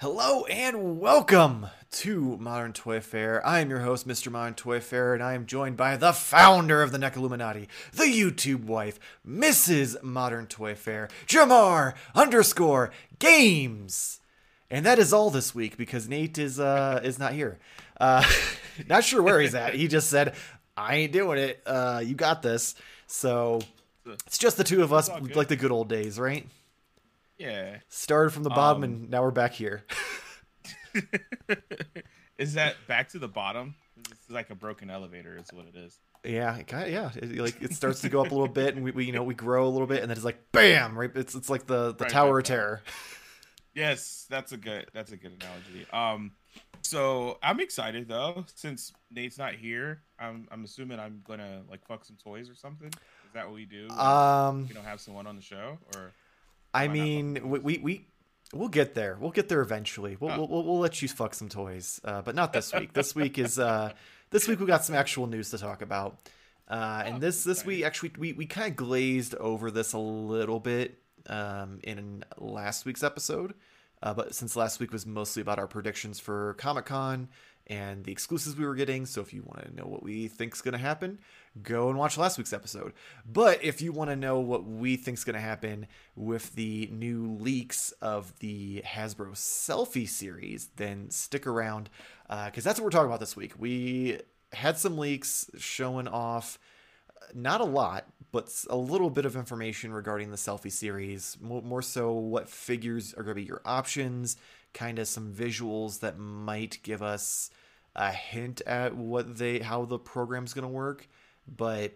[0.00, 3.46] Hello and welcome to Modern Toy Fair.
[3.46, 4.32] I am your host, Mr.
[4.32, 8.04] Modern Toy Fair, and I am joined by the founder of the NECA Illuminati, the
[8.04, 10.02] YouTube wife, Mrs.
[10.02, 14.20] Modern Toy Fair, Jamar underscore Games.
[14.70, 17.58] And that is all this week because Nate is uh is not here.
[18.00, 18.24] Uh
[18.88, 19.74] not sure where he's at.
[19.74, 20.34] He just said,
[20.78, 21.62] I ain't doing it.
[21.66, 22.74] Uh you got this.
[23.06, 23.60] So
[24.06, 26.46] it's just the two of us like the good old days, right?
[27.40, 27.78] Yeah.
[27.88, 29.82] Started from the bottom Um, and now we're back here.
[32.38, 33.76] is that back to the bottom?
[34.10, 35.98] Is like a broken elevator, is what it is.
[36.22, 37.10] Yeah, it kinda, yeah.
[37.16, 39.22] It, like it starts to go up a little bit, and we, we you know
[39.22, 41.10] we grow a little bit, and then it's like bam, right?
[41.14, 42.82] It's it's like the the Right, Tower right, of Terror.
[43.74, 45.86] Yes, that's a good that's a good analogy.
[45.92, 46.32] Um
[46.82, 50.02] so I'm excited though, since Nate's not here.
[50.18, 52.88] I'm I'm assuming I'm gonna like fuck some toys or something.
[52.88, 53.88] Is that what we do?
[53.90, 56.12] Um, you don't have someone on the show or
[56.72, 58.06] I mean, we, we we
[58.54, 59.16] we'll get there.
[59.20, 60.16] We'll get there eventually.
[60.18, 60.44] We'll Oh.
[60.46, 62.92] we'll, we'll let you fuck some toys, uh, but not this week.
[62.92, 63.92] this week is uh
[64.30, 66.18] this week we got some actual news to talk about.
[66.68, 67.76] Uh, and Oh, this this exciting.
[67.78, 72.84] week actually we, we kind of glazed over this a little bit um, in last
[72.86, 73.54] week's episode,
[74.02, 77.28] uh, but since last week was mostly about our predictions for Comic Con
[77.70, 80.60] and the exclusives we were getting, so if you want to know what we think's
[80.60, 81.20] going to happen,
[81.62, 82.92] go and watch last week's episode.
[83.24, 87.30] But if you want to know what we think's going to happen with the new
[87.38, 91.90] leaks of the Hasbro selfie series, then stick around
[92.28, 93.52] uh, because that's what we're talking about this week.
[93.56, 94.18] We
[94.52, 96.58] had some leaks showing off
[97.22, 101.38] uh, not a lot, but a little bit of information regarding the selfie series.
[101.40, 104.36] More, more so, what figures are going to be your options,
[104.74, 107.50] kind of some visuals that might give us
[107.96, 111.08] a hint at what they how the program's going to work.
[111.46, 111.94] But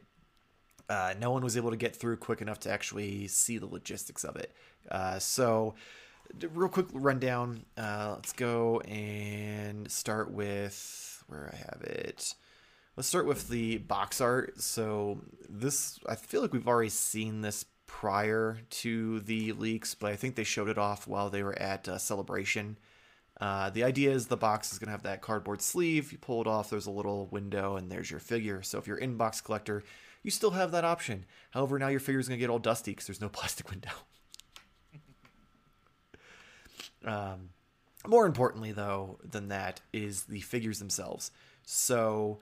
[0.89, 4.25] uh, no one was able to get through quick enough to actually see the logistics
[4.25, 4.55] of it.
[4.91, 5.75] Uh, so,
[6.53, 7.64] real quick rundown.
[7.77, 12.35] Uh, let's go and start with where I have it.
[12.96, 14.61] Let's start with the box art.
[14.61, 20.17] So this, I feel like we've already seen this prior to the leaks, but I
[20.17, 22.79] think they showed it off while they were at uh, Celebration.
[23.45, 26.11] Uh, the idea is the box is going to have that cardboard sleeve.
[26.13, 28.63] You pull it off, there's a little window, and there's your figure.
[28.63, 29.85] So if you're in box collector,
[30.23, 31.27] you still have that option.
[31.51, 33.91] However, now your figure is going to get all dusty because there's no plastic window.
[37.05, 37.51] um,
[38.07, 41.31] more importantly, though, than that is the figures themselves.
[41.65, 42.39] So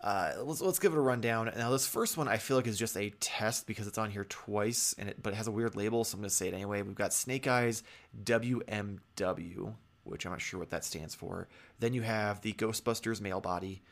[0.00, 1.52] uh, let's let's give it a rundown.
[1.56, 4.24] Now, this first one I feel like is just a test because it's on here
[4.24, 6.54] twice, and it but it has a weird label, so I'm going to say it
[6.54, 6.82] anyway.
[6.82, 7.84] We've got Snake Eyes
[8.24, 9.74] WMW,
[10.04, 11.48] which I'm not sure what that stands for.
[11.78, 13.82] Then you have the Ghostbusters male body,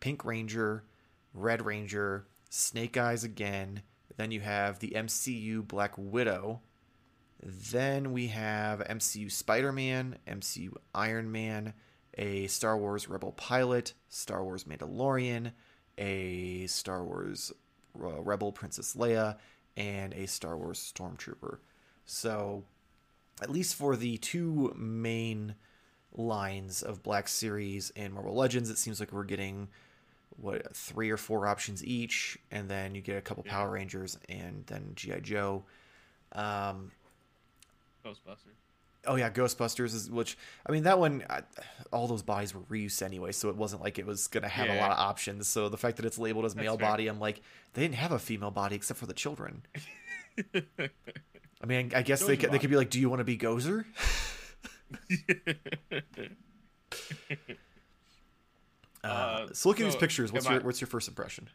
[0.00, 0.84] Pink Ranger,
[1.34, 3.82] Red Ranger, Snake Eyes again.
[4.16, 6.60] Then you have the MCU Black Widow.
[7.42, 11.72] Then we have MCU Spider Man, MCU Iron Man,
[12.18, 15.52] a Star Wars Rebel Pilot, Star Wars Mandalorian,
[15.96, 17.52] a Star Wars
[17.98, 19.36] uh, Rebel Princess Leia,
[19.76, 21.58] and a Star Wars Stormtrooper.
[22.04, 22.64] So,
[23.42, 25.54] at least for the two main
[26.12, 29.68] lines of Black Series and Marvel Legends, it seems like we're getting
[30.36, 34.64] what three or four options each, and then you get a couple Power Rangers and
[34.66, 35.64] then GI Joe.
[36.32, 36.90] Um,
[38.04, 38.56] Ghostbusters?
[39.06, 40.36] Oh yeah, Ghostbusters is which
[40.66, 41.42] I mean that one I,
[41.92, 44.78] all those bodies were reused anyway, so it wasn't like it was gonna have a
[44.78, 45.48] lot of options.
[45.48, 46.88] So the fact that it's labeled as That's male fair.
[46.88, 47.40] body, I'm like
[47.74, 49.62] they didn't have a female body except for the children.
[51.62, 53.36] I mean, I guess they could, they could be like, "Do you want to be
[53.38, 53.84] Gozer?"
[59.02, 61.48] Uh, Uh, so looking at these pictures, what's your I- what's your first impression?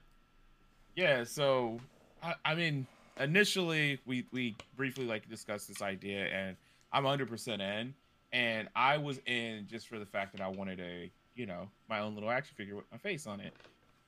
[0.96, 1.80] Yeah, so
[2.24, 2.88] I, I mean,
[3.20, 6.58] initially we we briefly like discussed this idea, and
[6.92, 7.94] I'm 100% in,
[8.34, 12.00] and I was in just for the fact that I wanted a you know my
[12.00, 13.54] own little action figure with my face on it.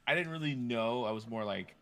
[0.08, 1.04] I didn't really know.
[1.06, 1.76] I was more like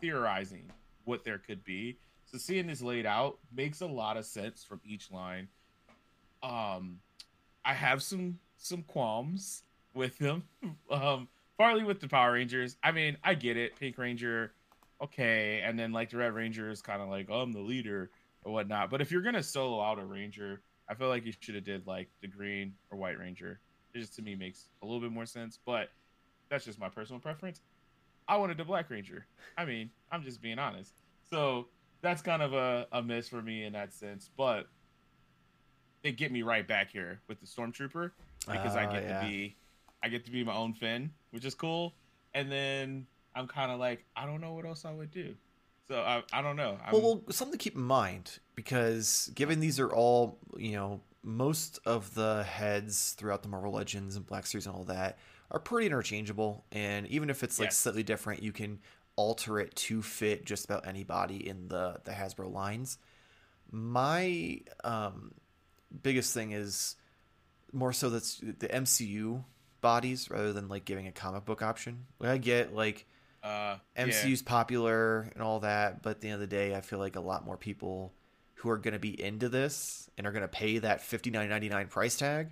[0.00, 0.64] theorizing
[1.04, 1.96] what there could be.
[2.34, 5.46] So seeing this laid out makes a lot of sense from each line.
[6.42, 6.98] Um,
[7.64, 9.62] I have some some qualms
[9.94, 10.42] with them.
[10.90, 12.76] um, partly with the Power Rangers.
[12.82, 13.76] I mean, I get it.
[13.78, 14.52] Pink Ranger,
[15.00, 18.10] okay, and then like the Red Ranger is kind of like oh, I'm the leader
[18.42, 18.90] or whatnot.
[18.90, 21.86] But if you're gonna solo out a Ranger, I feel like you should have did
[21.86, 23.60] like the Green or White Ranger.
[23.94, 25.60] It just to me makes a little bit more sense.
[25.64, 25.90] But
[26.48, 27.60] that's just my personal preference.
[28.26, 29.24] I wanted the Black Ranger.
[29.56, 30.94] I mean, I'm just being honest.
[31.30, 31.68] So
[32.04, 34.30] that's kind of a, a miss for me in that sense.
[34.36, 34.66] But
[36.02, 38.10] they get me right back here with the Stormtrooper
[38.50, 39.20] because I Oh, get yeah.
[39.20, 39.56] to be
[40.02, 41.94] I get to be my own Finn, which is cool.
[42.34, 45.34] And then I'm kind of like, I don't know what else I would do.
[45.88, 46.76] So I, I don't know.
[46.84, 51.00] I'm, Well, well, something to keep in mind because given these are all you know
[51.22, 55.18] most of the heads throughout the Marvel Legends and Black Series and all that
[55.50, 56.64] are pretty interchangeable.
[56.70, 57.78] And even if it's like Yes.
[57.78, 58.78] slightly different, you can
[59.16, 62.98] alter it to fit just about anybody in the the Hasbro lines.
[63.70, 65.32] My um,
[66.02, 66.96] biggest thing is
[67.72, 69.42] more so that's the MCU
[69.80, 72.06] bodies rather than like giving a comic book option.
[72.20, 73.06] Like, I get like
[73.42, 76.98] Uh, MCU's popular and all that, but at the end of the day, I feel
[76.98, 78.14] like a lot more people
[78.54, 81.48] who are going to be into this and are going to pay that fifty nine
[81.50, 82.50] ninety nine price tag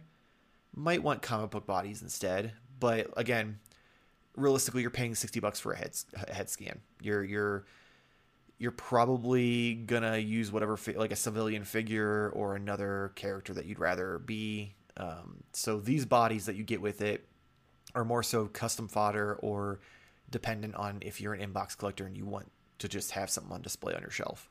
[0.74, 2.52] might want comic book bodies instead.
[2.78, 3.58] But again,
[4.36, 6.80] realistically, you're paying sixty bucks for a head a head scan.
[7.00, 7.66] You're you're
[8.58, 13.78] you're probably gonna use whatever fi- like a civilian figure or another character that you'd
[13.78, 14.74] rather be.
[14.96, 17.26] Um, so these bodies that you get with it
[17.94, 19.80] are more so custom fodder or
[20.30, 23.62] dependent on if you're an inbox collector and you want to just have something on
[23.62, 24.48] display on your shelf.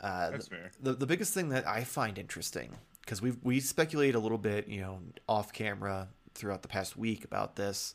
[0.00, 0.70] Uh, That's fair.
[0.80, 2.70] the the biggest thing that I find interesting
[3.00, 4.98] because we we speculated a little bit, you know,
[5.28, 7.94] off camera throughout the past week about this.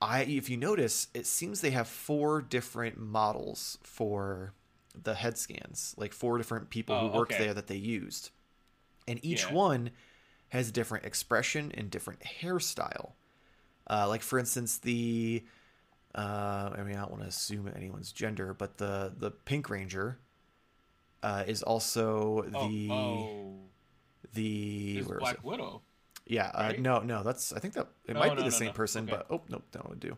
[0.00, 4.52] I if you notice, it seems they have four different models for
[5.00, 7.36] the head scans, like four different people who Oh, work okay.
[7.36, 8.30] there that they used,
[9.08, 9.50] and each Yeah.
[9.50, 9.90] one
[10.50, 13.12] has different expression and different hairstyle.
[13.90, 15.44] Uh, like for instance, the
[16.14, 20.18] uh, I mean, I don't want to assume anyone's gender, but the the Pink Ranger
[21.22, 23.70] uh, is also Oh, the oh,
[24.34, 25.38] the it's Black?
[25.42, 25.82] Widow.
[26.26, 26.80] Yeah, uh, right?
[26.80, 29.04] no, no, that's I think that it No, might be no, the no, same person,
[29.04, 29.16] Okay.
[29.16, 30.16] but oh nope, that would do.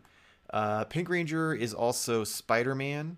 [0.51, 3.17] Uh, Pink Ranger is also Spider Man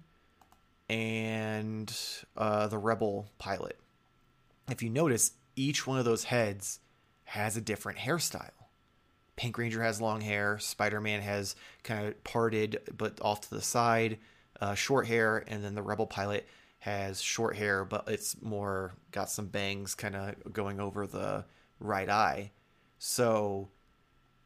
[0.89, 1.95] and
[2.37, 3.79] uh, the Rebel pilot.
[4.71, 6.81] If you notice, each one of those heads
[7.25, 8.51] has a different hairstyle.
[9.37, 10.59] Pink Ranger has long hair.
[10.59, 14.19] Spider Man has kind of parted but off to the side,
[14.61, 16.49] uh, short hair, and then the Rebel pilot
[16.81, 21.45] has short hair, but it's more got some bangs kind of going over the
[21.81, 22.51] right eye.
[22.99, 23.69] So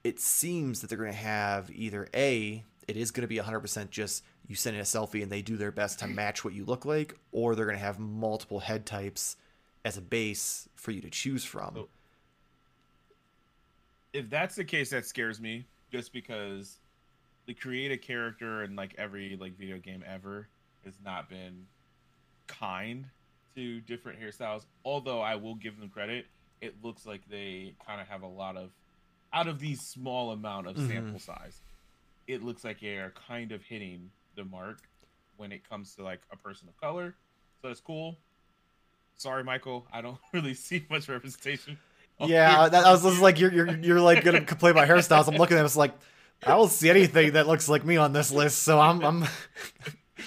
[0.05, 3.91] it seems that they're going to have either A, it is going to be 100%
[3.91, 6.65] just you send in a selfie and they do their best to match what you
[6.65, 9.37] look like, or they're going to have multiple head types
[9.85, 11.87] as a base for you to choose from.
[14.13, 15.65] If that's the case, that scares me.
[15.91, 16.79] Just because
[17.47, 20.49] the create a character in like every like video game ever
[20.85, 21.67] has not been
[22.47, 23.07] kind
[23.55, 24.65] to different hairstyles.
[24.85, 26.27] Although I will give them credit,
[26.63, 28.71] it looks like they kind of have a lot of
[29.35, 30.89] out of these small amount of Mhm.
[30.89, 31.61] sample size.
[32.27, 34.79] It looks like they are kind of hitting the mark
[35.37, 37.15] when it comes to like a person of color.
[37.61, 38.17] So that's cool.
[39.17, 39.87] Sorry, Michael.
[39.93, 41.79] I don't really see much representation.
[42.21, 45.27] Yeah, that, I was just like, you're you're you're like gonna complain about hairstyles.
[45.27, 45.93] I'm looking at it, it's like,
[46.47, 48.63] I don't see anything that looks like me on this list.
[48.63, 49.25] So I'm I'm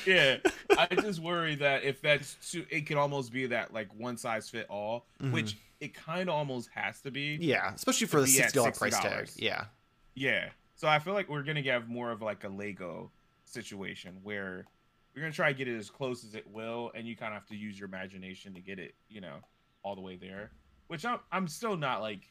[0.05, 0.37] yeah,
[0.77, 4.49] I just worry that if that's too, it can almost be that like one size
[4.49, 5.31] fit all, Mhm.
[5.31, 7.37] which it kind of almost has to be.
[7.41, 9.29] yeah, especially for the Be at sixty dollar price tag.
[9.35, 9.65] Yeah,
[10.13, 10.49] Yeah.
[10.75, 13.11] So I feel like we're gonna get more of like a Lego
[13.43, 14.65] situation where
[15.13, 17.39] we're gonna try to get it as close as it will, and you kind of
[17.41, 19.37] have to use your imagination to get it, you know,
[19.83, 20.51] all the way there.
[20.87, 22.21] Which I'm I'm still not like,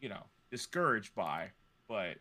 [0.00, 1.50] you know, discouraged by,
[1.88, 2.18] but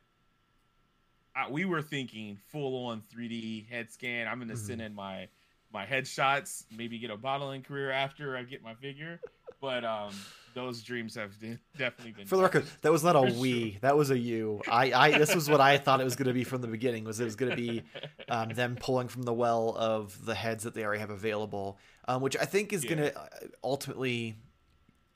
[1.40, 4.28] I, we were thinking full on 3D head scan.
[4.28, 4.86] I'm gonna send Mhm.
[4.88, 5.28] in my
[5.72, 9.20] my headshots, maybe get a modeling career after I get my figure.
[9.62, 10.14] But um,
[10.56, 12.26] those dreams have de- definitely been.
[12.26, 13.40] for the record, that was not a For sure.
[13.40, 13.78] we.
[13.82, 14.62] That was a you.
[14.72, 17.04] I I this was what I thought it was gonna be from the beginning.
[17.04, 17.84] Was it was gonna be
[18.30, 22.22] um, them pulling from the well of the heads that they already have available, um,
[22.22, 22.96] which I think is Yeah.
[22.96, 23.22] going to
[23.64, 24.36] ultimately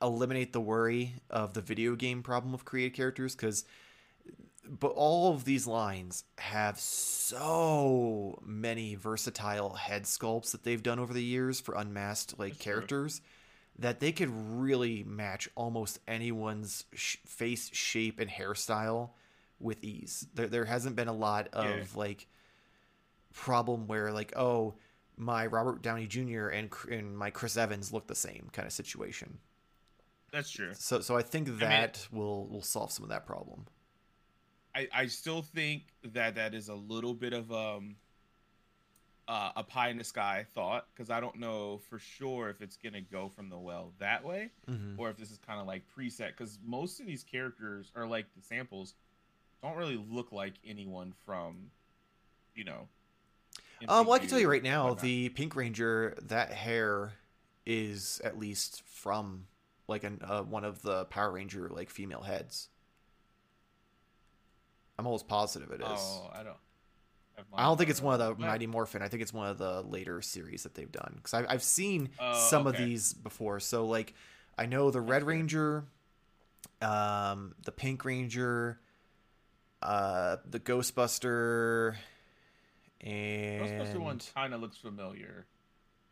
[0.02, 3.64] eliminate the worry of the video game problem of created characters because
[4.68, 11.14] but all of these lines have so many versatile head sculpts that they've done over
[11.14, 12.74] the years for unmasked like That's true.
[12.74, 13.22] characters
[13.80, 19.10] that they could really match almost anyone's sh- face shape and hairstyle
[19.60, 20.28] with ease.
[20.36, 21.84] There, there hasn't been a lot of Yeah.
[21.96, 22.28] like
[23.34, 24.76] problem where like oh
[25.18, 26.48] my Robert Downey Jr.
[26.50, 29.40] and and my Chris Evans look the same kind of situation.
[30.32, 30.72] That's true.
[30.74, 33.66] So so I think that will will solve some of that problem.
[34.76, 37.96] I, I still think that that is a little bit of um
[39.26, 42.76] uh, a pie in the sky thought because I don't know for sure if it's
[42.76, 44.96] gonna go from the well that way Mhm.
[44.98, 48.26] or if this is kind of like preset because most of these characters are like
[48.36, 48.96] the samples
[49.62, 51.72] don't really look like anyone from
[52.54, 52.88] you know.
[53.88, 57.14] Um, well, I can tell you right now, the Pink Ranger, that hair
[57.66, 59.48] is at least from
[59.88, 62.70] like an uh, one of the Power Ranger like female heads.
[65.00, 65.88] I'm almost positive it is.
[65.90, 66.58] Oh, I don't.
[67.56, 68.46] I don't think it's one of the.
[68.46, 69.02] Mighty Morphin.
[69.02, 72.10] I think it's one of the later series that they've done because I've I've seen
[72.20, 73.60] Oh, some of these before.
[73.60, 74.14] So like,
[74.58, 75.24] I know the Red.
[75.24, 75.86] Ranger,
[76.82, 78.80] um, the Pink Ranger,
[79.82, 81.96] uh, the Ghostbuster,
[83.02, 85.48] and Ghostbuster one kind of looks familiar,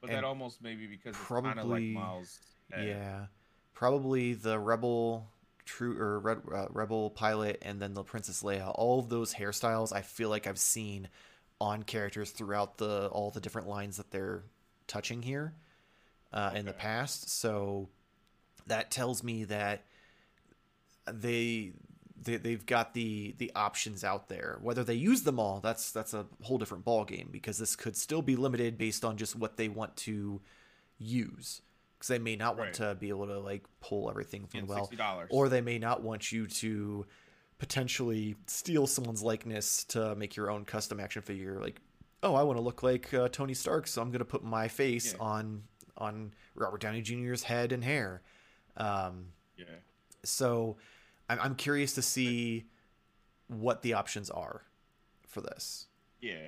[0.02, 2.40] but that almost maybe because it's kind of like probably- Miles.
[2.72, 2.88] head.
[2.88, 3.26] yeah,
[3.74, 5.28] probably the Rebel
[5.66, 8.72] True or Red, uh, Rebel Pilot, and then the Princess Leia.
[8.76, 11.10] All of those hairstyles, I feel like I've seen
[11.60, 14.44] on characters throughout the all the different lines that they're
[14.88, 15.54] touching here
[16.34, 17.30] uh, in the past.
[17.30, 17.90] So
[18.68, 19.84] that tells me that
[21.12, 21.74] they.
[22.24, 26.14] They, they've got the the options out there whether they use them all that's that's
[26.14, 29.58] a whole different ball game because this could still be limited based on just what
[29.58, 30.40] they want to
[31.00, 31.64] use
[32.02, 32.90] because they may not want Right.
[32.90, 35.28] to be able to like pull everything from And well sixty dollars.
[35.32, 37.06] or they may not want you to
[37.60, 41.80] potentially steal someone's likeness to make your own custom action figure like
[42.24, 44.68] oh i want to look like uh, tony stark so i'm going to put my
[44.68, 45.20] face Yeah.
[45.22, 45.64] on
[45.96, 48.24] on robert downey jr's head and hair
[48.78, 49.28] um,
[49.58, 49.66] yeah.
[50.24, 50.78] so
[51.30, 52.66] I'm, I'm curious to see
[53.48, 54.64] what the options are
[55.28, 55.86] for this
[56.20, 56.48] Yeah.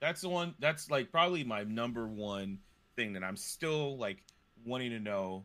[0.00, 2.58] That's the one that's like probably my number one
[2.96, 4.22] thing that I'm still like
[4.64, 5.44] wanting to know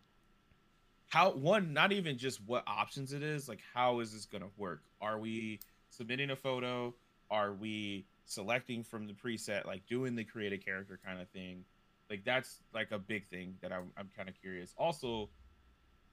[1.07, 4.49] how one not even just what options it is, like how is this going to
[4.57, 4.81] work?
[5.01, 6.93] Are we submitting a photo?
[7.29, 11.63] Are we selecting from the preset like doing the create a character kind of thing?
[12.09, 14.73] Like that's like a big thing that I'm I'm kind of curious.
[14.77, 15.29] Also,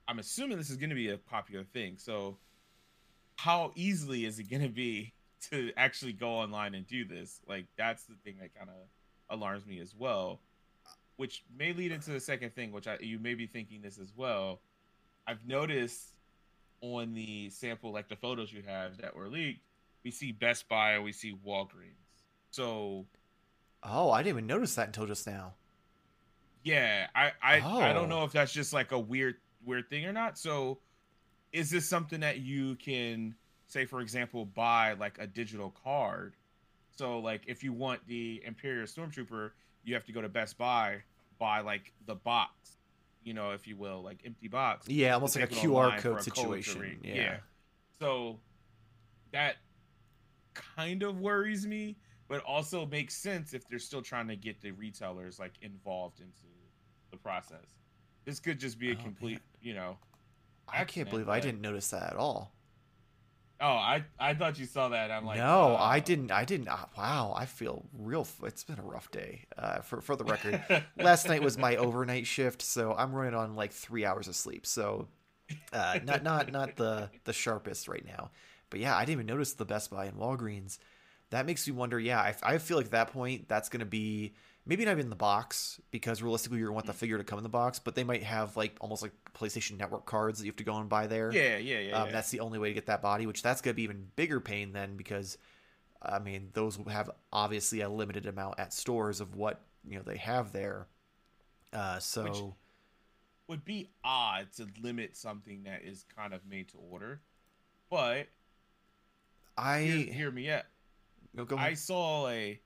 [0.08, 1.94] I'm assuming this is going to be a popular thing.
[1.96, 2.36] So
[3.36, 5.12] how easily is it going to be
[5.48, 7.40] to actually go online and do this.
[7.48, 10.40] Like that's the thing that kind of alarms me as well,
[11.20, 14.14] which may lead into the second thing, which I you may be thinking this as
[14.16, 14.60] well.
[15.26, 16.14] I've noticed
[16.80, 19.60] on the sample, like the photos you have that were leaked,
[20.02, 22.24] we see Best Buy we see Walgreens.
[22.50, 23.06] So
[23.82, 25.54] oh i didn't even notice that until just now
[26.62, 27.94] yeah, I I, I Oh.
[27.94, 30.38] don't know if that's just like a weird weird thing or not.
[30.38, 30.78] So
[31.52, 33.34] is this something that you can
[33.66, 36.34] say for example buy like a digital card?
[36.96, 39.52] So like if you want the Imperial Stormtrooper,
[39.84, 41.02] you have to go to Best Buy,
[41.40, 42.76] buy like the box,
[43.24, 44.88] you know, if you will, like empty box.
[44.88, 46.98] yeah almost like a qr code a situation read.
[47.02, 47.38] yeah.
[47.98, 48.38] So
[49.32, 49.56] that
[50.54, 51.96] kind of worries me,
[52.28, 56.46] but also makes sense if they're still trying to get the retailers like involved into
[57.10, 57.66] the process.
[58.24, 59.40] This could just be a Oh, complete, man.
[59.62, 59.96] you know.
[60.68, 62.52] i can't accident, believe i didn't notice that at all
[63.60, 65.10] Oh, I I thought you saw that.
[65.10, 66.30] I'm like, no, uh, I didn't.
[66.30, 66.68] I didn't.
[66.68, 68.26] Uh, wow, I feel real.
[68.44, 69.44] It's been a rough day.
[69.56, 70.62] Uh, for for the record,
[70.98, 74.66] last night was my overnight shift, so I'm running on like three hours of sleep.
[74.66, 75.08] So,
[75.72, 78.30] uh, not not not the the sharpest right now.
[78.70, 80.78] But yeah, I didn't even notice the Best Buy and Walgreens.
[81.30, 81.98] That makes me wonder.
[81.98, 84.34] Yeah, I, I feel like at that point that's going to be
[84.66, 87.38] maybe not even in the box because realistically you're gonna want the figure to come
[87.38, 90.50] in the box, but they might have like almost like PlayStation Network cards that you
[90.50, 91.32] have to go and buy there.
[91.32, 92.00] yeah, yeah, yeah.
[92.00, 92.12] Um, yeah.
[92.12, 94.40] That's the only way to get that body, which that's going to be even bigger
[94.40, 95.38] pain then because,
[96.02, 100.02] I mean, those will have obviously a limited amount at stores of what you know
[100.04, 100.86] they have there.
[101.72, 102.42] Uh, so Which-
[103.48, 107.20] would be odd to limit something that is kind of made to order,
[107.90, 108.28] but
[109.58, 110.62] I hear, hear me out.
[111.34, 112.60] No, go I saw a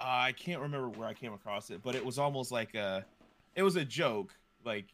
[0.00, 3.04] uh, I can't remember where I came across it, but it was almost like a
[3.54, 4.34] it was a joke,
[4.64, 4.86] like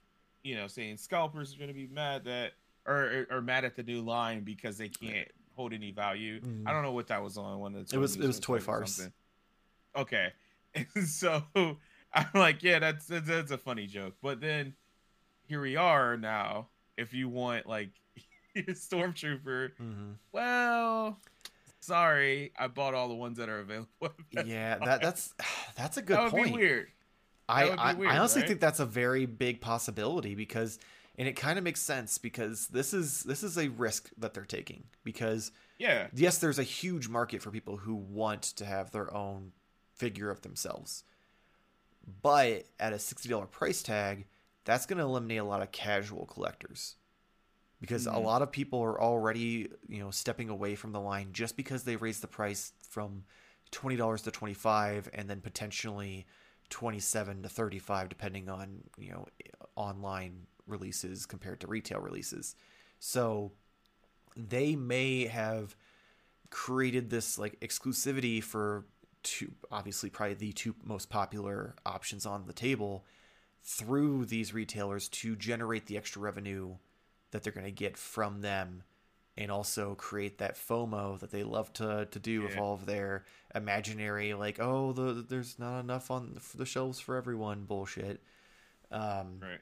[0.43, 2.53] you know, saying scalpers are going to be mad that
[2.87, 6.41] or, or or mad at the new line because they can't hold any value.
[6.41, 6.67] Mhm.
[6.67, 8.59] I don't know what that was on one of the It was- it was Toy
[8.61, 9.09] Farce.
[9.97, 10.29] Okay,
[10.75, 14.75] and so I'm like, yeah, that's, that's that's a funny joke, but then
[15.47, 16.69] here we are now.
[16.97, 17.91] If you want like
[18.57, 20.15] stormtrooper Mhm.
[20.33, 21.19] well,
[21.81, 23.89] sorry, I bought all the ones that are available.
[24.31, 25.35] Yeah, that that's
[25.77, 26.45] that's a good that would point.
[26.53, 26.89] be weird.
[27.49, 28.49] I, That would be I, weird, I honestly right?
[28.49, 30.79] think that's a very big possibility because
[31.19, 34.45] and it kind of makes sense because this is this is a risk that they're
[34.45, 39.13] taking because Yeah, yes there's a huge market for people who want to have their
[39.15, 39.53] own
[39.95, 41.05] figure of themselves
[42.23, 44.27] but at a $60 price tag
[44.65, 46.97] that's going to eliminate a lot of casual collectors
[47.81, 48.23] because a Mhm.
[48.23, 51.97] lot of people are already you know stepping away from the line just because they
[51.97, 53.25] raised the price from
[53.71, 56.27] $20 to 25 and then potentially
[56.71, 59.27] 27 to 35 depending on you know
[59.77, 62.55] online releases compared to retail releases
[62.99, 63.53] so
[64.37, 65.77] they may have
[66.51, 68.87] created this like exclusivity for
[69.23, 73.05] two obviously probably the two most popular options on the table
[73.63, 76.77] through these retailers to generate the extra revenue
[77.31, 78.83] that they're going to get from them
[79.37, 83.25] and also create that FOMO that they love to to do with all of their
[83.55, 88.21] imaginary like oh the there's not enough on the shelves for everyone bullshit
[88.91, 89.61] um right.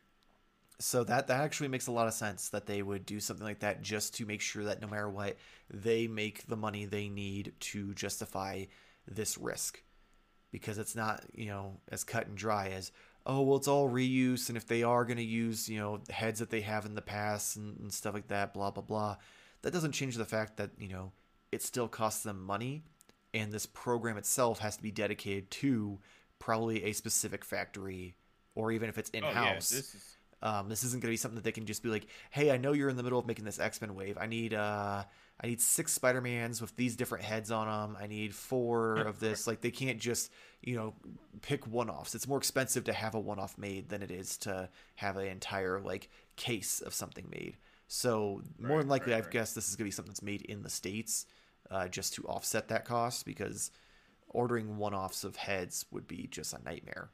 [0.80, 3.60] So that that actually makes a lot of sense that they would do something like
[3.60, 5.36] that just to make sure that no matter what,
[5.68, 8.64] they make the money they need to justify
[9.06, 9.82] this risk.
[10.52, 12.92] Because it's not, you know, as cut and dry as,
[13.28, 14.48] oh, well, it's all reuse.
[14.48, 17.02] And if they are going to use, you know, heads that they have in the
[17.02, 19.16] past and, and stuff like that, blah, blah, blah,
[19.62, 21.12] that doesn't change the fact that, you know,
[21.52, 22.82] it still costs them money.
[23.34, 25.98] And this program itself has to be dedicated to
[26.38, 28.14] probably a specific factory
[28.54, 29.36] or even if it's in house.
[29.36, 31.82] Oh, yeah, this is um, this isn't going to be something that they can just
[31.82, 34.16] be like, "Hey, I know you're in the middle of making this X Men wave.
[34.18, 35.04] I need uh,
[35.40, 37.96] I need six Spider Mans with these different heads on them.
[38.00, 40.94] I need four of this." Like they can't just you know
[41.42, 42.14] pick one offs.
[42.14, 45.26] It's more expensive to have a one off made than it is to have an
[45.26, 47.56] entire like case of something made.
[47.86, 49.30] So more than likely, right, I right.
[49.30, 51.26] guessed this is going to be something that's made in the states,
[51.70, 53.70] uh, just to offset that cost because
[54.28, 57.10] ordering one offs of heads would be just a nightmare.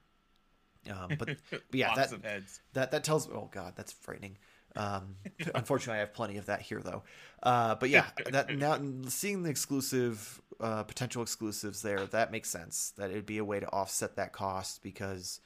[0.90, 3.28] Um, but, but yeah, that, that that tells.
[3.28, 4.36] Me oh god, that's frightening.
[4.76, 5.16] Um,
[5.54, 7.02] unfortunately, I have plenty of that here though.
[7.42, 8.78] Uh, but yeah, that now
[9.08, 12.92] seeing the exclusive uh, potential exclusives there, that makes sense.
[12.96, 15.40] That it'd be a way to offset that cost because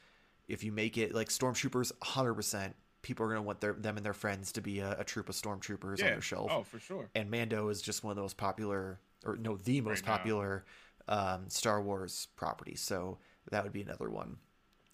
[0.49, 3.97] if you make it like stormtroopers, hundred percent, people are going to want their them
[3.97, 6.07] and their friends to be a, a troop of stormtroopers yeah.
[6.07, 6.51] on their shelf.
[6.53, 7.11] Oh, for sure.
[7.15, 10.65] And Mando is just one of the most popular, or no, the most right popular
[11.09, 12.77] um, Star Wars property.
[12.77, 13.19] So
[13.51, 14.37] that would be another one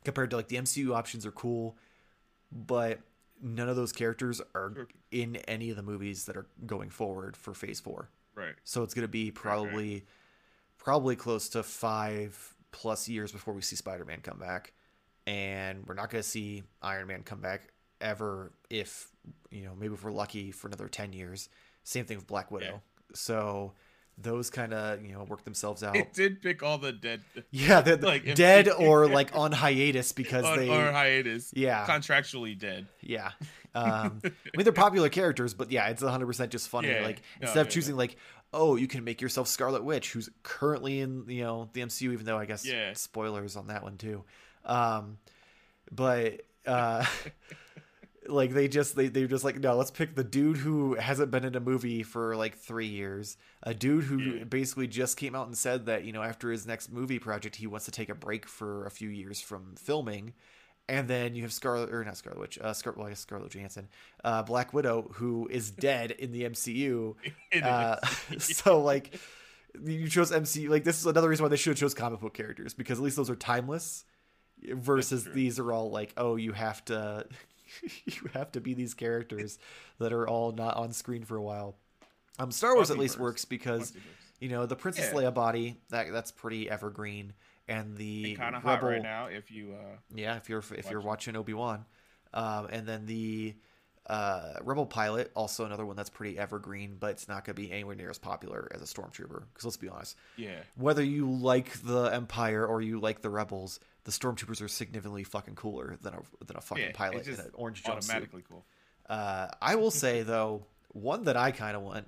[0.04, 1.76] compared to like the MCU options are cool,
[2.52, 3.00] but
[3.42, 7.54] none of those characters are in any of the movies that are going forward for
[7.54, 8.10] Phase Four.
[8.34, 8.54] Right.
[8.64, 10.02] So it's going to be probably right.
[10.78, 14.72] probably close to five plus years before we see Spider Man come back,
[15.26, 17.68] and we're not going to see Iron Man come back
[18.00, 18.52] ever.
[18.70, 19.08] If
[19.50, 21.48] you know, maybe if we're lucky for another ten years.
[21.84, 22.66] Same thing with Black Widow.
[22.66, 22.78] Yeah.
[23.14, 23.74] So
[24.16, 25.96] those kind of you know work themselves out.
[25.96, 27.22] It did pick all the dead.
[27.50, 31.52] Yeah, they're like dead or like on hiatus because on, they are hiatus.
[31.54, 32.86] Yeah, contractually dead.
[33.00, 33.32] Yeah,
[33.74, 36.88] um, I mean they're popular characters, but yeah, it's 100 percent just funny.
[36.88, 38.16] Yeah, like instead of choosing like
[38.52, 42.26] oh you can make yourself Scarlet Witch, who's currently in you know the MCU, even
[42.26, 42.92] though I guess yeah.
[42.94, 44.24] spoilers on that one too.
[44.64, 45.18] Um,
[45.90, 47.04] but uh,
[48.28, 51.44] like they just they they're just like no let's pick the dude who hasn't been
[51.44, 54.44] in a movie for like three years a dude who yeah.
[54.44, 57.66] basically just came out and said that you know after his next movie project he
[57.66, 60.32] wants to take a break for a few years from filming
[60.88, 63.54] and then you have Scarlet or not Scarlet Witch, uh, Scar- well, I guess Scarlett
[63.54, 63.88] Johansson,
[64.22, 67.14] uh, Black Widow, who is dead in the MCU.
[67.62, 67.96] uh,
[68.38, 69.18] so like,
[69.82, 70.68] you chose MCU.
[70.68, 73.04] Like this is another reason why they should have chose comic book characters because at
[73.04, 74.04] least those are timeless.
[74.66, 77.26] Versus these are all like, oh, you have to
[78.04, 79.58] you have to be these characters
[79.98, 81.76] that are all not on screen for a while.
[82.38, 83.92] Um, Star Wars at least works because
[84.40, 85.20] you know the Princess yeah.
[85.20, 87.32] Leia body that that's pretty evergreen,
[87.68, 91.00] and the kind of hot right now if you uh, yeah if you're if you're
[91.00, 91.84] watching Obi Wan,
[92.32, 93.54] um, and then the
[94.06, 97.72] uh, Rebel pilot also another one that's pretty evergreen, but it's not going to be
[97.72, 99.44] anywhere near as popular as a stormtrooper.
[99.52, 103.80] Because let's be honest, yeah, whether you like the Empire or you like the Rebels,
[104.04, 107.50] the stormtroopers are significantly fucking cooler than a than a fucking yeah, pilot in an
[107.54, 108.10] orange jumpsuit.
[108.10, 108.64] Automatically cool.
[109.08, 112.06] Uh, I will say though, one that I kind of want,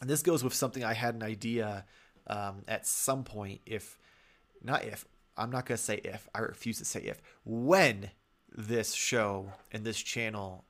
[0.00, 1.84] and this goes with something I had an idea
[2.26, 3.60] um, at some point.
[3.64, 3.98] If
[4.62, 5.04] not, if
[5.36, 8.10] I'm not gonna say if I refuse to say if when
[8.52, 10.64] this show and this channel,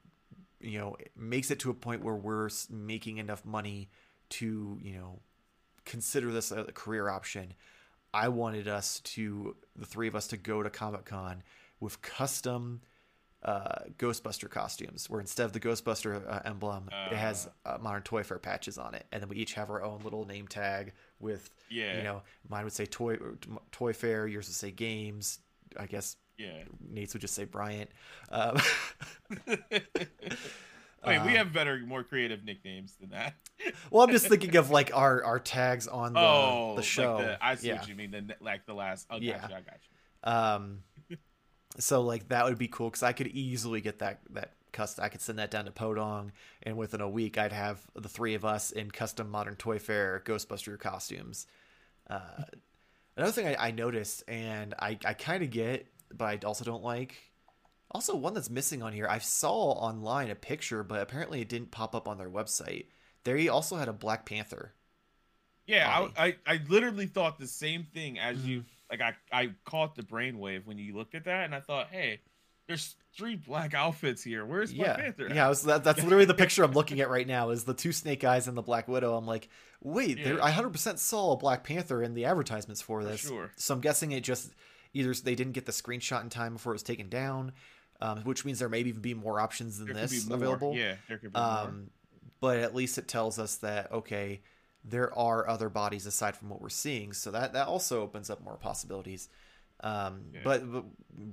[0.61, 3.89] you know, makes it to a point where we're making enough money
[4.31, 5.21] to you know
[5.85, 7.55] consider this a career option.
[8.13, 11.43] I wanted us to, the three of us, to go to Comic Con
[11.79, 12.81] with custom
[13.43, 17.71] uh, Ghostbuster costumes, where instead of the Ghostbuster uh, emblem, uh, it has uh.
[17.71, 20.27] uh, Modern Toy Fair patches on it, and then we each have our own little
[20.27, 21.97] name tag with, yeah.
[21.97, 23.17] you know, mine would say Toy
[23.73, 25.39] Toy Fair, yours would say Games.
[25.77, 27.91] I guess yeah, Nate's would just say Bryant.
[28.31, 28.59] Um,
[31.07, 33.35] Wait, um, we have better, more creative nicknames than that.
[33.91, 37.17] well, I'm just thinking of like our our tags on the, oh, the show.
[37.17, 37.77] Like the, I see yeah.
[37.77, 38.11] what you mean.
[38.11, 39.07] The, like the last.
[39.11, 40.33] Oh, yeah, gotcha, I got you.
[40.33, 40.83] Um,
[41.79, 45.05] so like that would be cool because I could easily get that that custom.
[45.05, 46.33] I could send that down to Podong,
[46.63, 50.23] and within a week, I'd have the three of us in custom modern Toy Fair
[50.27, 51.47] Ghostbuster costumes.
[52.09, 52.45] Uh,
[53.17, 56.85] another thing I, I noticed, and I I kind of get, but I also don't
[56.85, 57.30] like
[57.91, 61.71] also, one that's missing on here, I saw online a picture, but apparently it didn't
[61.71, 62.87] pop up on their website.
[63.25, 64.75] They also had a Black Panther.
[65.67, 68.49] Yeah, I, I, I literally thought the same thing as mm-hmm.
[68.49, 68.65] you.
[68.91, 72.21] Like I I caught the brainwave when you looked at that, and I thought, hey,
[72.67, 74.45] there's three black outfits here.
[74.47, 74.97] Where's Black yeah.
[74.97, 75.29] Panther?
[75.29, 77.51] Yeah, was, that, that's literally the picture I'm looking at right now.
[77.51, 79.17] Is the two Snake Eyes and the Black Widow?
[79.17, 79.49] I'm like,
[79.83, 80.39] wait, yeah.
[80.41, 83.23] I 100% saw a Black Panther in the advertisements for this.
[83.23, 83.51] For sure.
[83.57, 84.53] So I'm guessing it just
[84.93, 87.53] either they didn't get the screenshot in time before it was taken down,
[88.01, 90.75] um, which means there may even be more options than There this available.
[90.77, 91.49] Yeah, there could be more.
[91.49, 91.91] Um,
[92.41, 94.41] but at least it tells us that okay,
[94.85, 98.43] there are other bodies aside from what we're seeing, so that that also opens up
[98.43, 99.29] more possibilities.
[99.83, 100.41] Um, Yeah.
[100.45, 100.85] but, but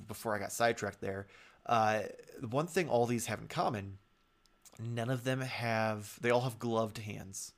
[0.08, 1.27] before I got sidetracked there,
[1.65, 2.03] uh,
[2.49, 3.97] one thing all these have in common,
[4.80, 6.17] none of them have.
[6.21, 7.53] They all have gloved hands.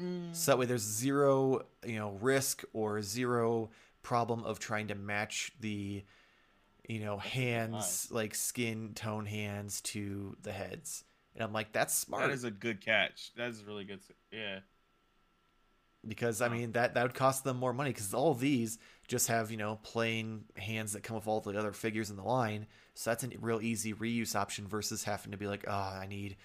[0.00, 3.70] Mm, So that way, there's zero, you know, risk or zero
[4.02, 6.04] problem of trying to match the,
[6.88, 11.04] you know, hands like skin tone hands to the heads.
[11.34, 13.32] And I'm like, that's smart that is a good catch.
[13.36, 14.00] That is really good.
[14.30, 14.60] Yeah.
[16.06, 19.50] because I mean that that would cost them more money because all these just have
[19.50, 22.66] you know plain hands that come with all the other figures in the line.
[22.94, 26.36] So that's a real easy reuse option versus having to be like, oh, I need.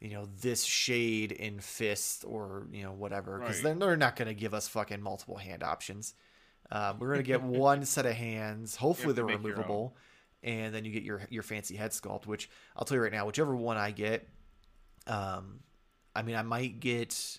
[0.00, 3.64] You know this shade in fist or you know whatever because Right.
[3.64, 6.14] then they're not going to give us fucking multiple hand options.
[6.72, 8.76] Um, we're gonna get one set of hands.
[8.76, 9.52] Hopefully they're make your own.
[9.52, 9.96] removable,
[10.42, 12.26] and then you get your your fancy head sculpt.
[12.26, 14.28] Which I'll tell you right now, whichever one I get,
[15.06, 15.60] um,
[16.14, 17.38] I mean I might get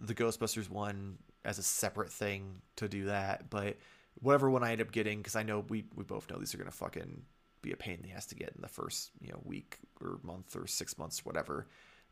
[0.00, 3.76] the Ghostbusters one as a separate thing to do that, but
[4.20, 6.58] whatever one I end up getting, because I know we we both know these are
[6.58, 7.22] gonna fucking
[7.62, 10.18] be a pain in the ass to get in the first you know week or
[10.22, 11.66] month or six months, whatever.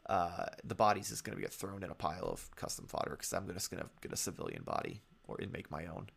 [0.09, 3.47] Uh, the body's just gonna get thrown in a pile of custom fodder because I'm
[3.53, 6.09] just gonna get a civilian body or and make my own.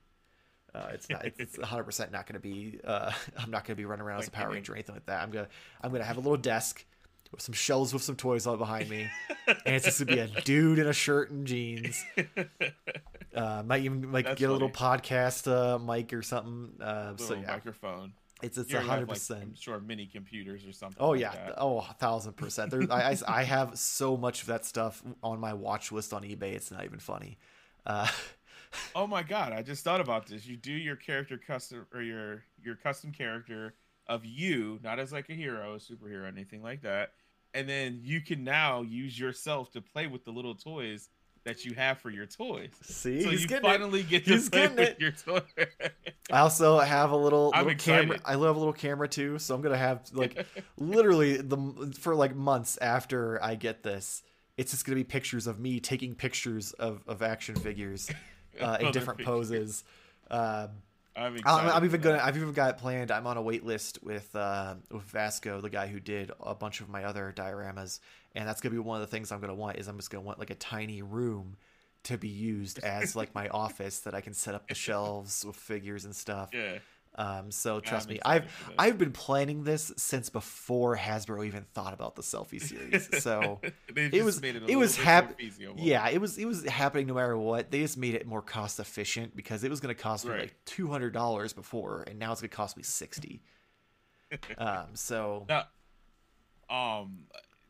[0.74, 1.26] Uh, it's not.
[1.38, 2.80] It's 100 percent not going to be.
[2.84, 5.06] Uh, I'm not going to be running around as a Power Ranger or anything like
[5.08, 5.22] that.
[5.22, 5.48] I'm gonna.
[5.82, 6.86] I'm gonna have a little desk
[7.32, 9.10] with some shelves with some toys on behind me,
[9.48, 12.04] and it's just gonna be a dude in a shirt and jeans.
[13.34, 16.72] Uh, might even like That's get a little podcast uh, mic or something.
[16.82, 18.14] Uh, so Little yeah, microphone.
[18.42, 19.08] it's it's You already have, 100.
[19.08, 20.98] like, percent I'm sure mini computers or something.
[21.00, 21.54] Oh like yeah, that.
[21.58, 22.72] oh a thousand percent.
[22.72, 26.24] There, I, I I have so much of that stuff on my watch list on
[26.24, 26.54] eBay.
[26.54, 27.38] It's not even funny.
[27.86, 28.08] Uh,
[28.96, 30.46] Oh my god, I just thought about this.
[30.46, 33.74] You do your character custom or your your custom character
[34.08, 37.14] of you, not as like a hero, a superhero, anything like that.
[37.54, 41.10] And then you can now use yourself to play with the little toys
[41.44, 42.70] that you have for your toys.
[42.84, 43.74] see, so he's you getting it.
[43.74, 45.00] finally get to He's play with it.
[45.00, 45.42] your toy.
[46.32, 48.20] I also have a little, little camera.
[48.24, 50.46] I have a little camera too, so I'm gonna have like
[50.78, 54.24] literally the for like months after I get this,
[54.58, 58.10] it's just gonna be pictures of me taking pictures of of action figures
[58.60, 59.84] uh, in different poses.
[60.30, 60.70] Um,
[61.16, 61.84] I'm I'm.
[61.84, 62.22] Even gonna.
[62.24, 63.12] I've even got it planned.
[63.12, 66.80] I'm on a wait list with uh, with Vasco, the guy who did a bunch
[66.80, 68.00] of my other dioramas,
[68.34, 69.78] and that's gonna be one of the things I'm gonna want.
[69.78, 71.58] Is I'm just gonna want like a tiny room
[72.04, 75.56] to be used as like my office that I can set up the shelves with
[75.56, 76.50] figures and stuff.
[76.54, 76.80] Yeah.
[77.22, 78.52] Um, so trust me, I've.
[78.80, 83.10] I've been planning this since before Hasbro even thought about the selfie series.
[83.22, 83.60] So
[83.96, 85.40] it was made a it was bit hap-
[85.76, 87.70] yeah, it was it was happening no matter what.
[87.70, 90.56] They just made it more cost efficient because it was going to cost me like
[90.66, 93.44] two hundred dollars before, and now it's going to cost me sixty.
[94.58, 95.66] um, so Now,
[96.70, 97.20] um,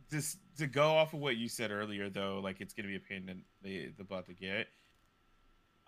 [0.09, 2.99] just to go off of what you said earlier, though, like it's gonna be a
[2.99, 4.67] pain in the the butt to get.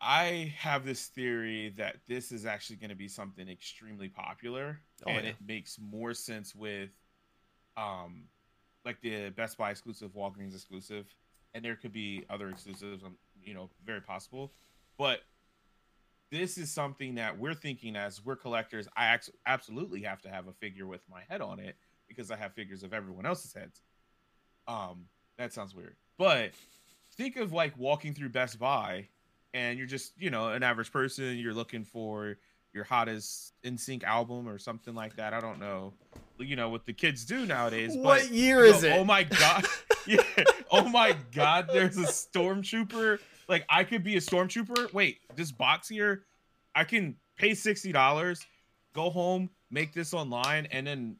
[0.04, 5.12] I have this theory that this is actually going to be something extremely popular, Oh,
[5.12, 5.30] and yeah.
[5.32, 6.89] it makes more sense with,
[7.78, 8.24] um,
[8.86, 11.08] like the Best Buy exclusive, Walgreens exclusive,
[11.54, 14.52] and there could be other exclusives, um, you know, very possible.
[14.98, 15.22] But
[16.32, 18.88] this is something that we're thinking as we're collectors.
[18.98, 22.36] I ax- absolutely have to have a figure with my head on it because I
[22.36, 23.82] have figures of everyone else's heads.
[24.68, 25.06] Um,
[25.38, 26.52] that sounds weird, but
[27.18, 29.08] think of like walking through Best Buy
[29.54, 31.38] and you're just, you know, an average person.
[31.38, 32.38] You're looking for
[32.74, 35.34] your hottest NSYNC album or something like that.
[35.34, 35.94] I don't know,
[36.39, 37.96] you know, what the kids do nowadays.
[37.96, 38.94] what but year is it?
[38.94, 39.66] Oh my god!
[40.08, 40.24] yeah.
[40.72, 41.70] Oh my god!
[41.72, 43.20] There's a stormtrooper.
[43.48, 44.92] Like I could be a stormtrooper.
[44.94, 46.24] Wait, this box here,
[46.76, 48.46] I can pay sixty dollars,
[48.94, 51.16] go home, make this online, and then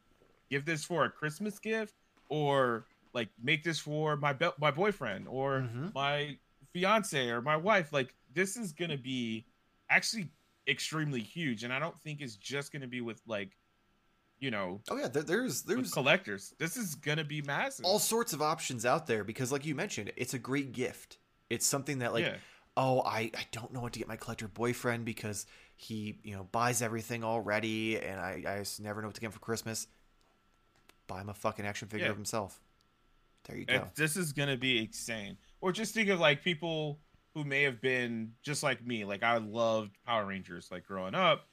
[0.50, 1.94] give this for a Christmas gift,
[2.30, 5.94] or like make this for my be- my boyfriend or Mhm.
[5.94, 6.38] my
[6.74, 7.94] fiance or my wife.
[7.94, 9.46] Like this is gonna be
[9.90, 10.30] actually
[10.68, 13.58] extremely huge, and I don't think it's just gonna be with like,
[14.40, 16.54] you know, Oh yeah, there, there's there's collectors.
[16.60, 17.86] This is gonna be massive.
[17.86, 21.18] all sorts of options out there because, like you mentioned, it's a great gift.
[21.50, 22.36] It's something that like yeah,
[22.76, 26.48] oh I, I don't know what to get my collector boyfriend because he you know
[26.52, 29.88] buys everything already and I, I just never know what to get him for christmas
[31.08, 32.12] buy him a fucking action figure Yeah.
[32.12, 32.62] of himself
[33.46, 35.38] there you go this is gonna be insane.
[35.62, 37.00] Or just think of like people
[37.34, 39.06] who may have been just like me.
[39.06, 41.48] Like I loved Power Rangers like growing up,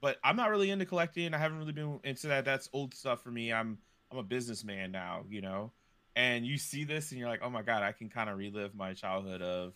[0.00, 1.32] but I'm not really into collecting.
[1.34, 2.44] I haven't really been into that.
[2.44, 3.52] That's old stuff for me.
[3.52, 3.78] I'm
[4.10, 5.72] I'm a businessman now, you know.
[6.16, 8.74] And you see this and you're like, oh my god, I can kind of relive
[8.74, 9.74] my childhood of,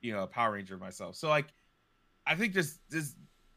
[0.00, 1.16] you know, a Power Ranger myself.
[1.16, 1.48] So like,
[2.26, 3.14] I think this this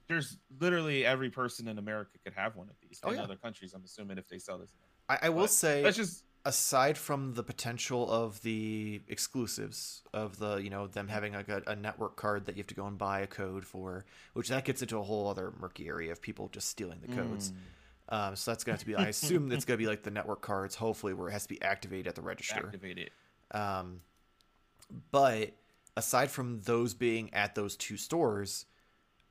[0.08, 3.00] there's literally every person in America could have one of these.
[3.04, 3.24] Oh, in yeah.
[3.24, 4.72] other countries, I'm assuming if they sell this.
[5.10, 10.38] I, I will But say That's just aside from the potential of the exclusives of
[10.38, 12.86] the you know them having like a, a network card that you have to go
[12.86, 16.22] and buy a code for which that gets into a whole other murky area of
[16.22, 17.52] people just stealing the codes.
[17.52, 17.56] Mm,
[18.16, 20.04] um, so that's going to have to be i assume it's going to be like
[20.04, 22.68] the network cards hopefully where it has to be activated at the register.
[22.68, 23.12] Activate it.
[23.52, 24.02] um,
[25.12, 25.52] but
[25.98, 28.66] aside from those being at those two stores,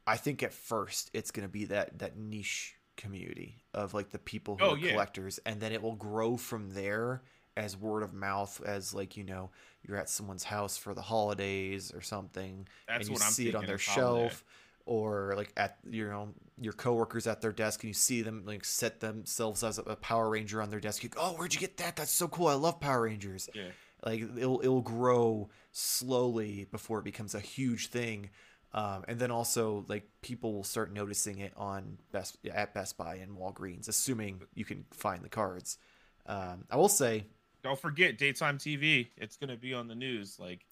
[0.07, 4.19] I think at first it's going to be that that niche community of like the
[4.19, 4.91] people who Oh, are yeah.
[4.93, 7.23] collectors, and then it will grow from there
[7.57, 9.51] as word of mouth, as like you know
[9.83, 13.49] you're at someone's house for the holidays or something, That's and you what I'm see
[13.49, 14.45] it on their shelf.
[14.87, 18.67] Or like at you know your coworkers at their desk, and you see them like
[18.67, 21.03] set themselves as a, a Power Ranger on their desk.
[21.03, 21.97] You go, "Oh, where'd you get that?
[21.97, 22.49] That's so cool!
[22.49, 23.71] I love Power Rangers." Yeah.
[24.05, 28.29] like it'll it'll grow slowly before it becomes a huge thing
[28.75, 33.15] um, and then also like people will start noticing it on best at best buy
[33.17, 35.79] and walgreens assuming you can find the cards
[36.27, 37.25] um, i will say
[37.63, 39.09] Don't forget daytime TV.
[39.17, 40.39] It's gonna be on the news.
[40.39, 40.67] Like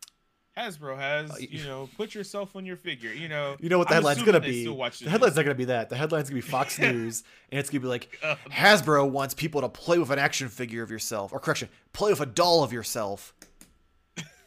[0.59, 3.11] Hasbro has, Uh, you know, put yourself on your figure.
[3.11, 5.65] You know, you know what the I'm headline's gonna be the headline's not gonna be
[5.67, 9.33] that the headline's gonna be fox news and it's gonna be like Um, hasbro wants
[9.33, 12.63] people to play with an action figure of yourself or correction play with a doll
[12.63, 13.33] of yourself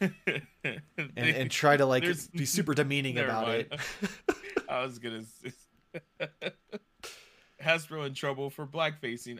[0.00, 0.80] and,
[1.16, 3.66] and try to like There's- be super demeaning about mind.
[3.70, 3.80] it
[4.68, 5.22] I was gonna.
[5.24, 5.52] Say,
[7.62, 9.38] Hasbro in trouble for blackfacing.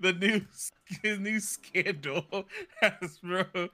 [0.00, 0.40] the new
[1.02, 2.24] his new scandal.
[2.82, 3.68] Hasbro.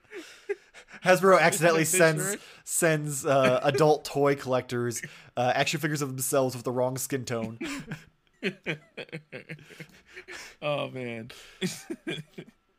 [1.05, 5.01] Hasbro accidentally sends sends uh, adult toy collectors
[5.37, 7.59] uh, action figures of themselves with the wrong skin tone.
[10.61, 11.31] oh man,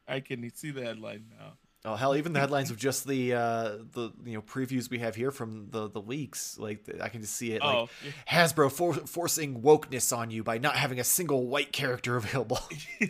[0.07, 1.53] I can see the headline now.
[1.87, 5.15] Oh hell, even the headlines of just the uh, the you know previews we have
[5.15, 7.89] here from the the leaks, like I can just see it like Oh,
[8.29, 12.59] Hasbro for- forcing wokeness on you by not having a single white character available.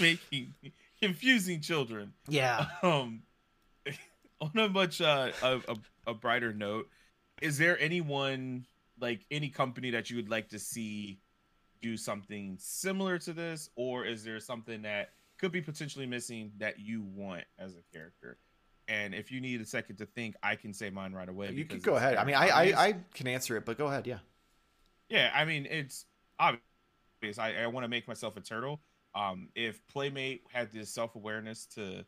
[0.00, 0.54] making
[1.00, 2.12] confusing children.
[2.28, 3.22] yeah, um
[4.40, 5.76] on a much uh, a, a,
[6.08, 6.88] a brighter note
[7.42, 8.66] is there anyone
[9.00, 11.18] like any company that you would like to see
[11.82, 16.78] do something similar to this or is there something that could be potentially missing that
[16.78, 18.36] you want as a character
[18.88, 21.64] and if you need a second to think i can say mine right away you
[21.64, 22.16] can go ahead.
[22.16, 22.48] I mean, I.
[22.48, 24.06] I I can answer it, but go ahead.
[24.06, 24.18] Yeah.
[25.08, 26.06] Yeah, I mean it's
[26.38, 27.38] obvious.
[27.38, 28.80] I, I want to make myself a turtle.
[29.14, 32.04] Um, if Playmate had this self awareness to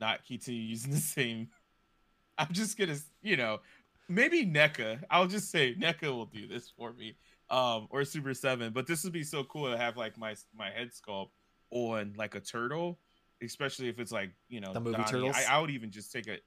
[0.00, 1.48] not continue using the same,
[2.38, 3.60] I'm just gonna, you know,
[4.08, 5.02] maybe NECA.
[5.10, 7.16] I'll just say NECA will do this for me,
[7.50, 8.72] um, or Super Seven.
[8.72, 11.30] But this would be so cool to have like my my head sculpt
[11.74, 12.98] on like a turtle,
[13.42, 15.10] especially if it's like you know The movie Donnie.
[15.10, 15.36] Turtles?
[15.36, 16.38] I, I would even just take a.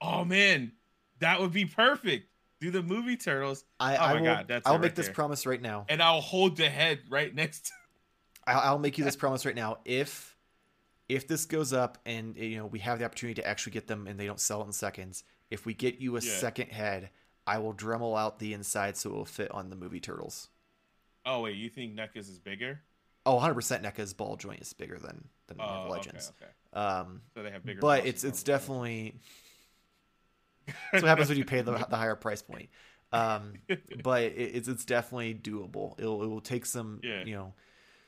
[0.00, 0.72] Oh man,
[1.18, 2.28] that would be perfect.
[2.60, 3.64] Do the movie turtles.
[3.80, 4.26] I, Oh I my will.
[4.26, 5.14] God, that's I'll it make right this there.
[5.14, 5.86] promise right now.
[5.88, 7.72] and I'll hold the head right next to
[8.46, 9.78] I'll, I'll make you this promise right now.
[9.84, 10.36] If
[11.08, 14.06] if this goes up and you know we have the opportunity to actually get them
[14.06, 16.32] and they don't sell it in seconds, if we get you a Yeah.
[16.32, 17.10] second head,
[17.46, 20.48] I will Dremel out the inside so it will fit on the movie Turtles.
[21.24, 22.80] Oh wait, you think NECA's is bigger?
[23.26, 26.32] Oh, 100% NECA's ball joint is bigger than than Oh, Marvel okay, Legends.
[26.40, 26.50] okay.
[26.80, 27.80] Um, So they have bigger.
[27.80, 29.16] but it's it's definitely
[30.66, 32.68] that's what happens when you pay the, the higher price point.
[33.12, 33.54] Um,
[34.02, 35.98] but it, it's it's definitely doable.
[35.98, 37.24] It'll it will take some Yeah.
[37.24, 37.52] you know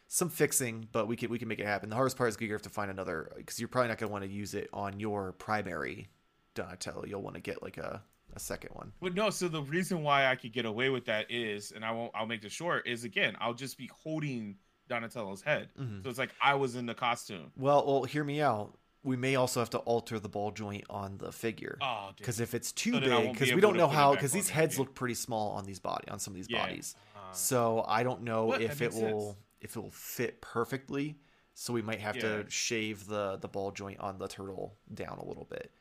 [0.08, 1.88] some fixing, but we can we can make it happen.
[1.90, 4.12] The hardest part is you have to find another because you're probably not going to
[4.12, 6.08] want to use it on your primary
[6.54, 7.04] Donatello.
[7.06, 8.02] You'll want to get like a
[8.34, 8.92] a second one.
[9.00, 11.92] But no, so the reason why I could get away with that is, and I
[11.92, 14.56] won't, I'll make this short, is again, I'll just be holding
[14.88, 15.68] Donatello's head.
[15.78, 16.02] Mhm.
[16.02, 17.52] So it's like I was in the costume.
[17.56, 18.76] Well, well, hear me out.
[19.04, 21.78] We may also have to alter the ball joint on the figure.
[21.80, 22.10] Oh.
[22.16, 24.48] Because if it's too So big, won't be because we don't know how, because these
[24.50, 26.66] heads look pretty small on these body on some of these Yeah.
[26.66, 26.96] bodies.
[27.14, 29.36] Uh, So I don't know if it will sense.
[29.60, 31.18] if it will fit perfectly.
[31.54, 32.42] So we might have Yeah.
[32.42, 35.72] to shave the the ball joint on the turtle down a little bit.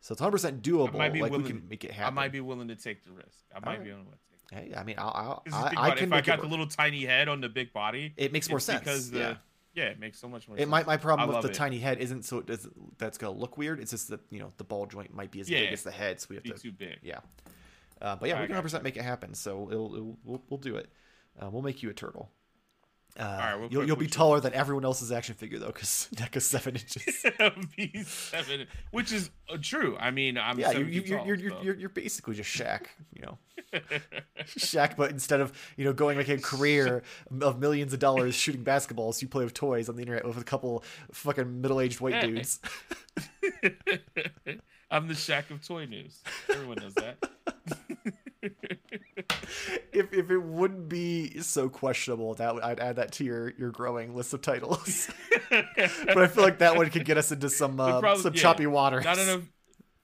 [0.00, 0.94] So it's 100 percent doable.
[0.94, 2.12] Like we can make it happen.
[2.18, 3.44] I might be willing to take the risk.
[3.54, 3.84] I might right.
[3.84, 4.31] be willing to.
[4.52, 7.04] Hey, I mean, I'll, I'll, I, I it, can if I got the little tiny
[7.04, 8.80] head on the big body, It makes more sense.
[8.80, 9.34] because the yeah.
[9.74, 10.70] yeah, it makes so much more It sense.
[10.70, 11.54] might my problem I with the it.
[11.54, 13.80] tiny head isn't so it doesn't, that's gonna look weird.
[13.80, 16.20] It's just that you know the ball joint might be as big as the head,
[16.20, 16.98] so we have be to too big.
[17.02, 17.20] Yeah.
[18.00, 19.32] Uh, but yeah, I we can got 100 percent make it happen.
[19.34, 20.90] So it'll, it'll we'll, we'll do it.
[21.40, 22.30] Uh, we'll make you a turtle.
[23.18, 26.46] Uh, right, we'll you'll you'll be taller than everyone else's action figure though, because NECA's
[26.46, 27.26] seven inches.
[27.76, 29.96] be seven, which is uh, true.
[29.98, 32.48] I mean, I'm yeah, you, you, feet you're, tall, you're, you're, you're you're basically just
[32.48, 33.38] Shaq, you know,
[34.46, 34.96] Shaq.
[34.96, 37.02] But instead of you know going like a career
[37.42, 40.44] of millions of dollars shooting basketballs, you play with toys on the internet with a
[40.44, 42.26] couple fucking middle aged white Yeah.
[42.26, 42.60] dudes.
[44.90, 46.22] I'm the Shaq of toy news.
[46.50, 47.18] Everyone knows that.
[49.92, 54.16] if if it wouldn't be so questionable, that I'd add that to your your growing
[54.16, 55.10] list of titles.
[55.50, 58.40] but I feel like that one could get us into some uh, some yeah.
[58.40, 59.04] choppy waters.
[59.04, 59.42] not enough.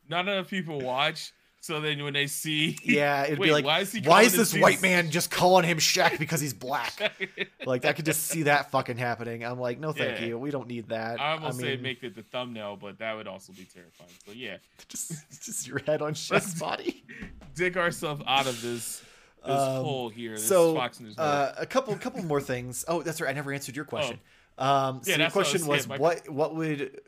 [0.09, 1.33] Not enough people watch.
[1.61, 4.33] So then when they see, Yeah, it'd Wait, be like, why is he why is
[4.35, 7.12] this white man just calling him Shaq because he's black?
[7.66, 9.44] like I could just see that fucking happening.
[9.44, 10.27] I'm like, no, thank Yeah.
[10.27, 10.38] you.
[10.38, 11.21] We don't need that.
[11.21, 14.11] I almost say mean, make it the thumbnail, but that would also be terrifying.
[14.25, 15.12] So yeah, just
[15.44, 17.05] just your head on Shaq's body.
[17.55, 19.03] dig ourselves out of this
[19.44, 20.33] this Um, hole here.
[20.35, 21.18] This so Fox News.
[21.18, 22.85] uh, a couple couple more things.
[22.88, 23.31] Oh, that's right.
[23.31, 24.21] I never answered your question.
[24.59, 27.01] Um, so Yeah, that's what was question was, what what would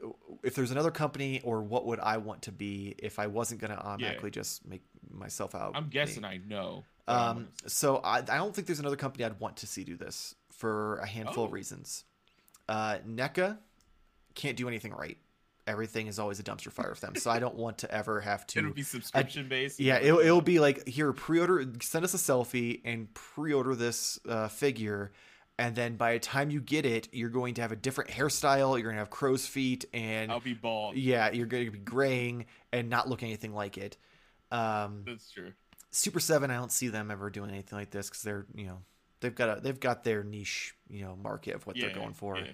[0.43, 3.73] if there's another company or what would I want to be if I wasn't going
[3.73, 5.73] to automatically just make myself out?
[5.75, 5.91] I'm me?
[5.91, 6.85] guessing I know.
[7.07, 9.83] but I Um, so I, I don't think there's another company I'd want to see
[9.85, 11.55] do this for a handful of Oh.
[11.55, 12.05] reasons.
[12.69, 13.59] Uh, NECA
[14.35, 15.19] can't do anything right.
[15.67, 17.15] Everything is always a dumpster fire with them.
[17.17, 18.61] So I don't want to ever have to.
[18.61, 19.79] it'll be subscription based.
[19.81, 24.49] Yeah, it'll, it'll be like here, pre-order, send us a selfie and pre-order this uh,
[24.49, 25.13] figure,
[25.61, 28.77] and then by the time you get it, you're going to have a different hairstyle.
[28.81, 30.97] You're gonna have crow's feet, and I'll be bald.
[30.97, 33.97] yeah, you're going to be graying and not look anything like it.
[34.51, 35.53] Um, That's true.
[35.91, 38.79] Super Seven, I don't see them ever doing anything like this because they're you know
[39.21, 42.15] they've got a they've got their niche you know market of what Yeah, they're going
[42.15, 42.39] for.
[42.39, 42.53] yeah.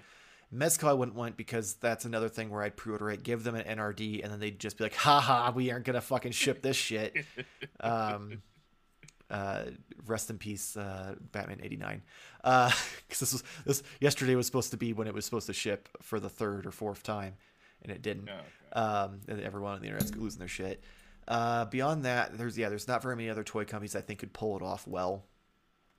[0.53, 3.77] Mezco I wouldn't want because that's another thing where I'd pre-order it, give them an
[3.77, 7.15] NRD, and then they'd just be like, "Ha we aren't gonna fucking ship this shit."
[7.79, 8.41] um,
[9.29, 9.63] uh,
[10.05, 12.01] rest in peace, uh, Batman '89.
[12.43, 12.73] Because
[13.19, 16.19] this was this yesterday was supposed to be when it was supposed to ship for
[16.19, 17.35] the third or fourth time,
[17.81, 18.29] and it didn't.
[18.29, 18.43] Oh, okay.
[18.79, 20.83] Um, and everyone on the internet's losing their shit.
[21.27, 24.33] Uh, beyond that, there's yeah, there's not very many other toy companies I think could
[24.33, 25.25] pull it off well.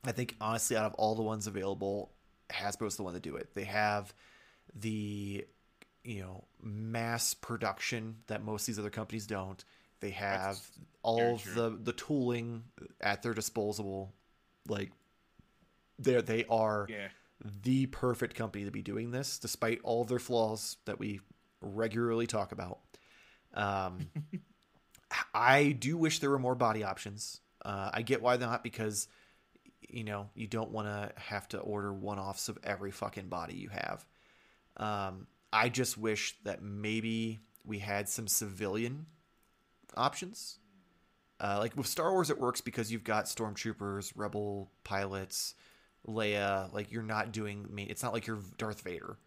[0.05, 2.13] I think honestly, out of all the ones available,
[2.51, 3.55] Hasbro's the one to do it.
[3.55, 4.15] They have
[4.75, 5.45] the
[6.05, 9.63] you know mass production that most of these other companies don't.
[10.01, 10.71] They have That's
[11.03, 12.65] all of the the tooling
[13.01, 14.13] at their disposal.
[14.69, 14.93] Like
[15.99, 17.09] they they are Yeah.
[17.63, 21.21] the perfect company to be doing this, despite all of their flaws that we
[21.61, 22.79] regularly talk about.
[23.55, 24.11] Um,
[25.35, 27.41] I do wish there were more body options.
[27.65, 29.09] Uh, I get why not because
[29.89, 33.71] you know you don't want to have to order one-offs of every fucking body you
[33.71, 34.05] have.
[34.77, 39.07] Um, I just wish that maybe we had some civilian
[39.99, 40.59] options.
[41.41, 45.55] Uh, like with Star Wars, it works because you've got stormtroopers, rebel pilots,
[46.07, 46.73] Leia.
[46.73, 47.67] Like you're not doing.
[47.89, 49.19] It's not like you're Darth Vader.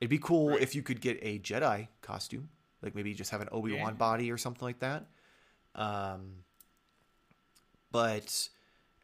[0.00, 0.60] It'd be cool Right.
[0.60, 2.48] if you could get a Jedi costume,
[2.82, 3.98] like maybe just have an Obi Wan Yeah.
[3.98, 5.06] body or something like that.
[5.76, 6.44] Um,
[7.92, 8.48] but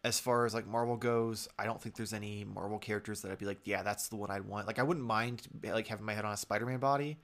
[0.02, 3.38] as far as like Marvel goes, I don't think there's any Marvel characters that I'd
[3.38, 4.66] be like, yeah, that's the one I'd want.
[4.66, 7.18] Like I wouldn't mind like having my head on a Spider-Man body,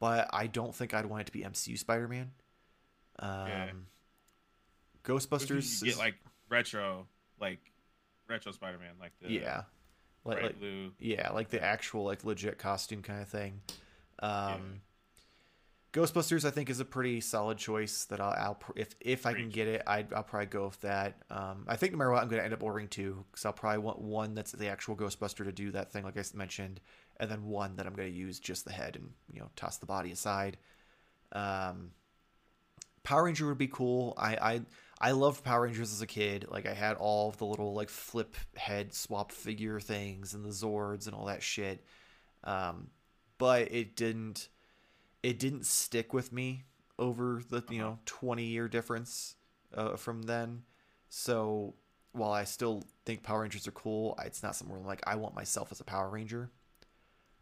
[0.00, 2.32] but I don't think I'd want it to be MCU Spider-Man.
[3.18, 3.70] Um, Yeah.
[5.04, 6.16] Ghostbusters get like
[6.48, 7.06] retro,
[7.40, 7.60] like
[8.28, 9.62] retro Spider-Man, like the yeah,
[10.24, 10.92] like, like blue.
[10.98, 13.60] yeah, like the actual like legit costume kind of thing.
[14.18, 14.80] Um,
[15.92, 18.04] Ghostbusters, I think, is a pretty solid choice.
[18.06, 21.22] That I'll, I'll if if I can get it, I'd, I'll probably go with that.
[21.30, 23.52] Um, I think no matter what, I'm going to end up ordering two because I'll
[23.52, 26.80] probably want one that's the actual Ghostbuster to do that thing, like I mentioned,
[27.18, 29.78] and then one that I'm going to use just the head and you know toss
[29.78, 30.58] the body aside.
[31.32, 31.92] Um,
[33.06, 34.14] Power Ranger would be cool.
[34.18, 34.60] I I
[35.00, 36.46] I loved Power Rangers as a kid.
[36.50, 40.48] Like I had all of the little like flip head swap figure things and the
[40.48, 41.84] Zords and all that shit.
[42.42, 42.88] Um,
[43.38, 44.48] but it didn't
[45.22, 46.64] it didn't stick with me
[46.98, 49.36] over the you know 20 year difference
[49.72, 50.64] uh, from then.
[51.08, 51.74] So
[52.10, 55.14] while I still think Power Rangers are cool, it's not something where I'm like I
[55.14, 56.50] want myself as a Power Ranger.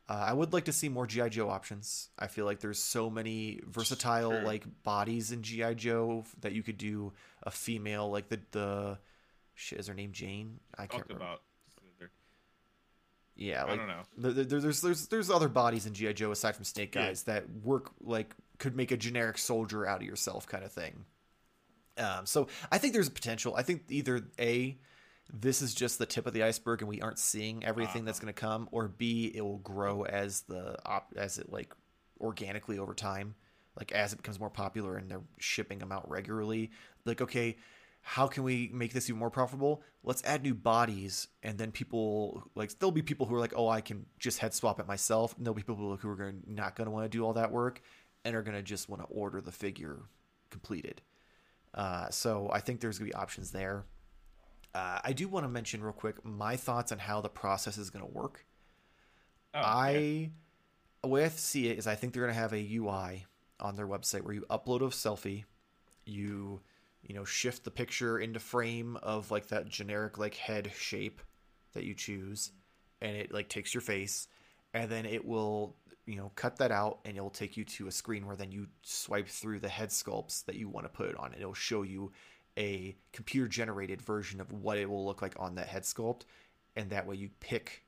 [0.09, 2.11] Uh, I would like to see more GI Joe options.
[2.19, 4.43] I feel like there's so many versatile Sure.
[4.43, 7.13] like bodies in GI Joe that you could do
[7.43, 8.99] a female like the the
[9.55, 10.61] shit is her name Jane?
[10.77, 11.25] I can't remember.
[11.25, 11.41] about.
[13.37, 14.03] Yeah, I don't know.
[14.17, 17.07] there, there- there's there's there's other bodies in GI Joe aside from Snake Yeah.
[17.07, 21.05] Eyes that work like could make a generic soldier out of yourself kind of thing.
[21.99, 23.55] Um, so I think there's a potential.
[23.57, 24.79] I think either a
[25.33, 28.27] this is just the tip of the iceberg and we aren't seeing everything that's Uh-huh.
[28.27, 31.75] going to come, or b it will grow as the op- as it like
[32.21, 33.35] organically over time,
[33.79, 36.71] like as it becomes more popular and they're shipping them out regularly.
[37.05, 37.57] Like okay,
[38.03, 39.83] how can we make this even more profitable?
[40.03, 43.69] Let's add new bodies, and then people like there'll be people who are like, oh,
[43.69, 45.35] I can just head swap it myself.
[45.37, 47.51] And there'll be people who are going not going to want to do all that
[47.51, 47.81] work
[48.25, 50.01] and are going to just want to order the figure
[50.51, 51.01] completed.
[51.73, 53.85] Uh, so I think there's going to be options there.
[54.75, 57.91] Uh, I do want to mention real quick my thoughts on how the process is
[57.91, 58.45] going to work.
[59.55, 59.61] Oh.
[59.63, 60.31] I,
[61.03, 63.27] the way I see it is, I think they're going to have a UI
[63.61, 65.45] on their website where you upload a selfie,
[66.05, 66.61] you
[67.03, 71.21] you know shift the picture into frame of like that generic like head shape
[71.73, 72.51] that you choose,
[73.01, 74.27] and it like takes your face,
[74.73, 77.87] and then it will you know cut that out and it will take you to
[77.87, 81.09] a screen where then you swipe through the head sculpts that you want to put
[81.09, 82.13] it on and it'll show you
[82.59, 86.23] a computer generated version of what it will look like on that head sculpt.
[86.77, 87.85] And that way you pick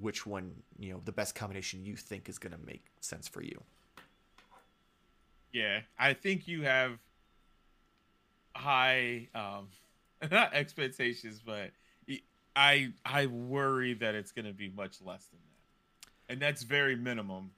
[0.00, 3.42] which one you know the best combination you think is going to make sense for
[3.42, 3.60] you.
[5.52, 6.98] Yeah i think you have
[8.56, 9.68] high um
[10.30, 11.70] not expectations but
[12.56, 16.32] i i worry that it's going to be much less than that.
[16.32, 17.50] And that's very minimum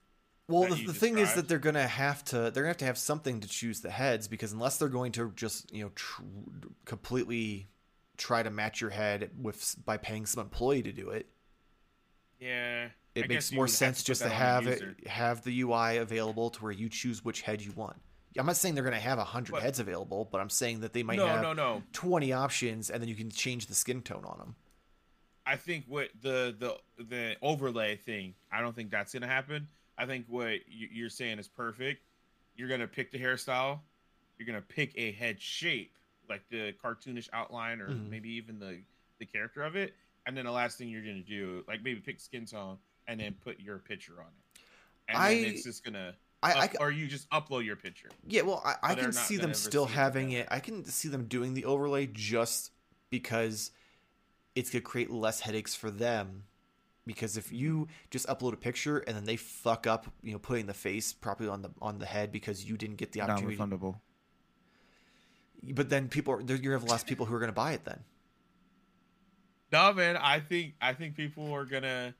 [0.48, 2.98] well, the, the thing is that they're gonna have to they're gonna have to have
[2.98, 6.22] something to choose the heads because unless they're going to just you know tr-
[6.84, 7.68] completely
[8.16, 11.26] try to match your head with by paying some employee to do it.
[12.40, 16.50] Yeah, it I makes more sense to just to have it have the UI available
[16.50, 17.96] to where you choose which head you want.
[18.38, 21.02] I'm not saying they're going to have hundred heads available, but I'm saying that they
[21.02, 21.82] might no, have no, no.
[21.94, 24.54] 20 options, and then you can change the skin tone on them.
[25.46, 29.68] I think what the the the overlay thing, I don't think that's going to happen.
[29.98, 32.02] I think what you're saying is perfect.
[32.56, 33.80] You're gonna pick the hairstyle.
[34.38, 35.94] You're gonna pick a head shape,
[36.28, 38.10] like the cartoonish outline, or mm-hmm.
[38.10, 38.78] maybe even the
[39.18, 39.94] the character of it.
[40.26, 43.34] And then the last thing you're gonna do, like maybe pick skin tone, and then
[43.42, 44.60] put your picture on it.
[45.08, 46.14] And I, then it's just gonna.
[46.42, 48.10] I, up, I, or you just upload your picture.
[48.28, 50.46] Yeah, well, I, I can see them still having it.
[50.50, 52.72] I can see them doing the overlay just
[53.08, 53.70] because
[54.54, 56.44] it's gonna create less headaches for them
[57.06, 60.66] because if you just upload a picture and then they fuck up, you know, putting
[60.66, 63.56] the face properly on the on the head because you didn't get the opportunity.
[63.56, 64.00] Non-refundable.
[65.62, 68.00] But then people are you're gonna have less people who are gonna buy it then.
[69.72, 72.14] No man, I think I think people are gonna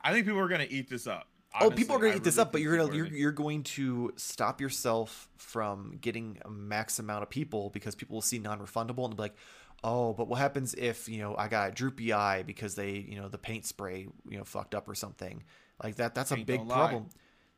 [0.00, 1.26] I think people are gonna eat this up.
[1.52, 3.64] Honestly, oh, people are gonna I eat this up, but you're gonna you're, you're going
[3.64, 9.04] to stop yourself from getting a max amount of people because people will see non-refundable
[9.04, 9.34] and be like,
[9.82, 13.20] oh, but what happens if you know I got a droopy eye because they you
[13.20, 15.42] know the paint spray you know fucked up or something
[15.82, 16.14] like that?
[16.14, 17.04] That's paint a big problem.
[17.04, 17.08] Lie.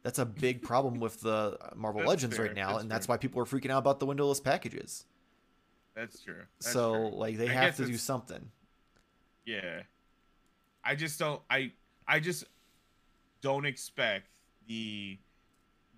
[0.02, 2.46] That's a big problem with the uh, Marvel that's Legends fair.
[2.46, 5.04] right now, that's and that's why people are freaking out about the windowless packages.
[5.94, 6.42] That's true.
[6.60, 7.18] That's so true.
[7.18, 8.50] like they I have to do something.
[9.44, 9.82] Yeah,
[10.84, 11.40] I just don't.
[11.50, 11.72] I
[12.06, 12.44] I just
[13.42, 14.28] don't expect
[14.66, 15.18] the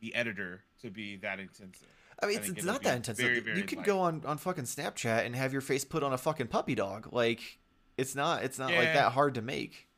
[0.01, 1.89] the editor to be that intensive.
[2.23, 3.19] I mean, it's, it's not that intense.
[3.19, 3.87] Very, very you can light.
[3.87, 7.09] go on on fucking Snapchat and have your face put on a fucking puppy dog.
[7.13, 7.59] Like,
[7.97, 8.79] it's not it's not yeah.
[8.79, 9.89] like that hard to make.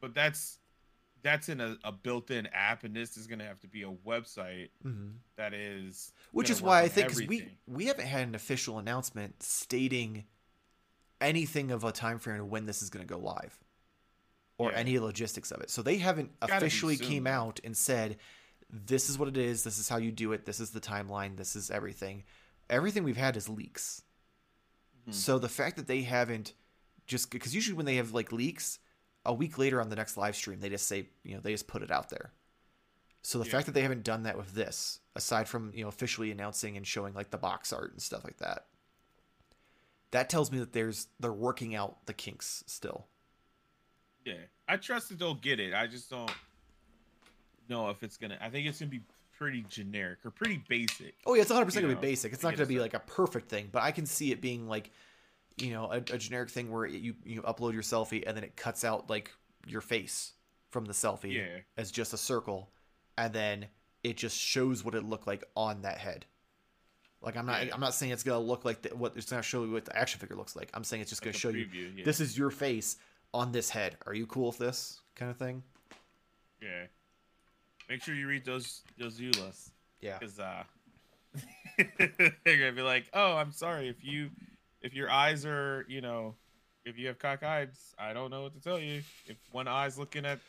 [0.00, 0.58] But that's
[1.22, 3.90] that's in a, a built-in app, and this is going to have to be a
[3.90, 5.08] website mm-hmm.
[5.36, 6.12] that is.
[6.32, 10.24] Which is why I think because we we haven't had an official announcement stating
[11.20, 13.58] anything of a time frame of when this is going to go live,
[14.56, 14.78] or yeah.
[14.78, 15.70] any logistics of it.
[15.70, 18.16] So they haven't officially came out and said
[18.70, 19.64] this is what it is.
[19.64, 20.46] This is how you do it.
[20.46, 21.36] This is the timeline.
[21.36, 22.24] This is everything.
[22.68, 24.02] Everything we've had is leaks.
[25.02, 25.12] Mm-hmm.
[25.12, 26.52] So the fact that they haven't
[27.06, 28.78] just because usually when they have like leaks,
[29.24, 31.66] a week later on the next live stream, they just say, you know, they just
[31.66, 32.32] put it out there.
[33.22, 33.52] So the yeah.
[33.52, 36.86] fact that they haven't done that with this, aside from, you know, officially announcing and
[36.86, 38.66] showing like the box art and stuff like that,
[40.12, 43.06] that tells me that there's they're working out the kinks still.
[44.24, 44.34] Yeah.
[44.68, 45.74] I trust that they'll get it.
[45.74, 46.30] I just don't
[47.68, 48.38] know if it's gonna.
[48.40, 49.02] I think it's gonna be
[49.38, 51.14] pretty generic or pretty basic.
[51.26, 52.32] Oh yeah, it's 100 percent gonna be basic.
[52.32, 54.90] It's not gonna be like a perfect thing, but I can see it being like,
[55.56, 58.56] you know, a, a generic thing where you you upload your selfie and then it
[58.56, 59.30] cuts out like
[59.66, 60.32] your face
[60.70, 61.58] from the selfie yeah.
[61.76, 62.70] as just a circle,
[63.16, 63.66] and then
[64.02, 66.26] it just shows what it looked like on that head.
[67.20, 67.74] Like I'm not, yeah.
[67.74, 69.96] I'm not saying it's gonna look like the, what it's gonna show you what the
[69.96, 70.70] action figure looks like.
[70.74, 72.04] I'm saying it's just like gonna show preview, you yeah.
[72.04, 72.96] this is your face
[73.34, 73.96] on this head.
[74.06, 75.62] Are you cool with this kind of thing?
[76.62, 76.86] Yeah.
[77.88, 79.70] Make sure you read those those EULAs.
[80.00, 80.18] Yeah.
[80.18, 80.62] Because uh,
[81.98, 84.30] they're gonna be like, oh, I'm sorry if you
[84.82, 86.34] if your eyes are you know
[86.88, 89.02] if you have cock eyes, I don't know what to tell you.
[89.26, 90.40] If one eye's looking at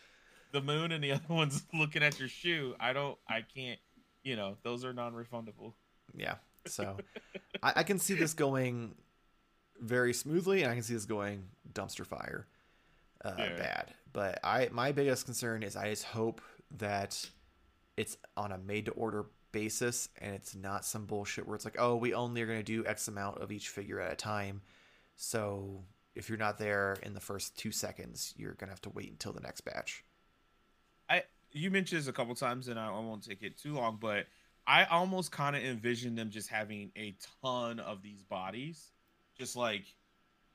[0.52, 3.80] the moon and the other one's looking at your shoe, I don't, I can't,
[4.24, 5.74] you know, those are non-refundable.
[6.16, 6.36] Yeah.
[6.66, 6.98] So
[7.62, 8.96] I, I, can see this going
[9.80, 12.48] very smoothly, and I can see this going dumpster fire,
[13.24, 13.56] uh, yeah.
[13.58, 13.94] bad.
[14.12, 16.42] But I, my biggest concern is I just hope
[16.78, 17.30] that
[17.98, 21.76] it's on a made to order basis and it's not some bullshit where it's like,
[21.80, 24.62] oh, we only are going to do X amount of each figure at a time.
[25.16, 25.84] So
[26.16, 29.12] if you're not there in the first two seconds, you're going to have to wait
[29.12, 30.04] until the next batch.
[31.10, 34.28] I you mentioned this a couple times, and I, won't take it too long, but
[34.68, 38.92] I almost kind of envision them just having a ton of these bodies,
[39.38, 39.86] just like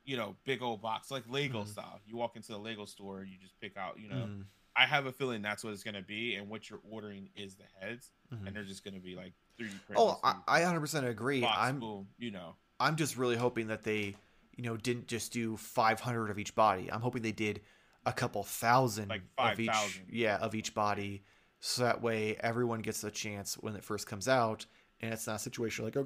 [0.05, 1.71] you know, big old box, like Lego mm-hmm.
[1.71, 1.99] style.
[2.07, 4.43] You walk into the Lego store, you just pick out, you know, mm-hmm
[4.77, 7.65] I have a feeling that's what it's gonna be, and what you're ordering is the
[7.81, 8.47] heads, Mhm.
[8.47, 9.97] and they're just gonna be like 3D printed.
[9.97, 11.43] Oh, I, I 100% agree.
[11.43, 12.57] box, I'm boom, you know.
[12.81, 14.17] I'm just really hoping that they,
[14.57, 16.91] you know, didn't just do 500 of each body.
[16.91, 17.61] I'm hoping they did
[18.05, 20.07] a couple thousand Like of each 5,000.
[20.11, 21.23] yeah, of each body
[21.61, 24.67] so that way everyone gets a chance when it first comes out
[25.01, 25.97] and it's not a situation like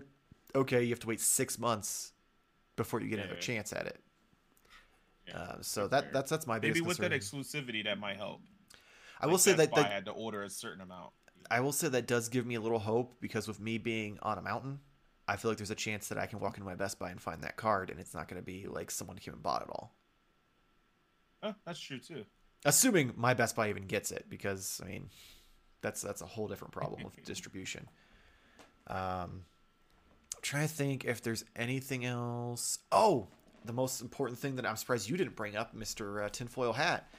[0.55, 2.13] okay, you have to wait 6 months
[2.77, 3.41] before you get another Yeah.
[3.41, 4.01] chance at it.
[5.27, 6.13] Yeah, Uh, so that's that fair.
[6.13, 8.41] that's that's my maybe with that exclusivity that might help.
[9.21, 11.13] I will Like, say Best that, Buy that had to order a certain amount.
[11.51, 14.39] I will say that does give me a little hope because with me being on
[14.39, 14.81] a mountain,
[15.27, 17.21] I feel like there's a chance that I can walk into my Best Buy and
[17.21, 19.69] find that card and it's not going to be like someone came and bought it
[19.71, 19.95] all.
[21.43, 22.25] Oh, that's true too.
[22.65, 25.11] assuming my Best Buy even gets it, because I mean,
[25.81, 27.89] that's that's a whole different problem with distribution.
[28.89, 29.45] Um,
[30.37, 32.79] I'm trying to think if there's anything else.
[32.91, 33.29] Oh,
[33.65, 37.13] the most important thing that I'm surprised you didn't bring up, Mister uh, Tinfoil Hat,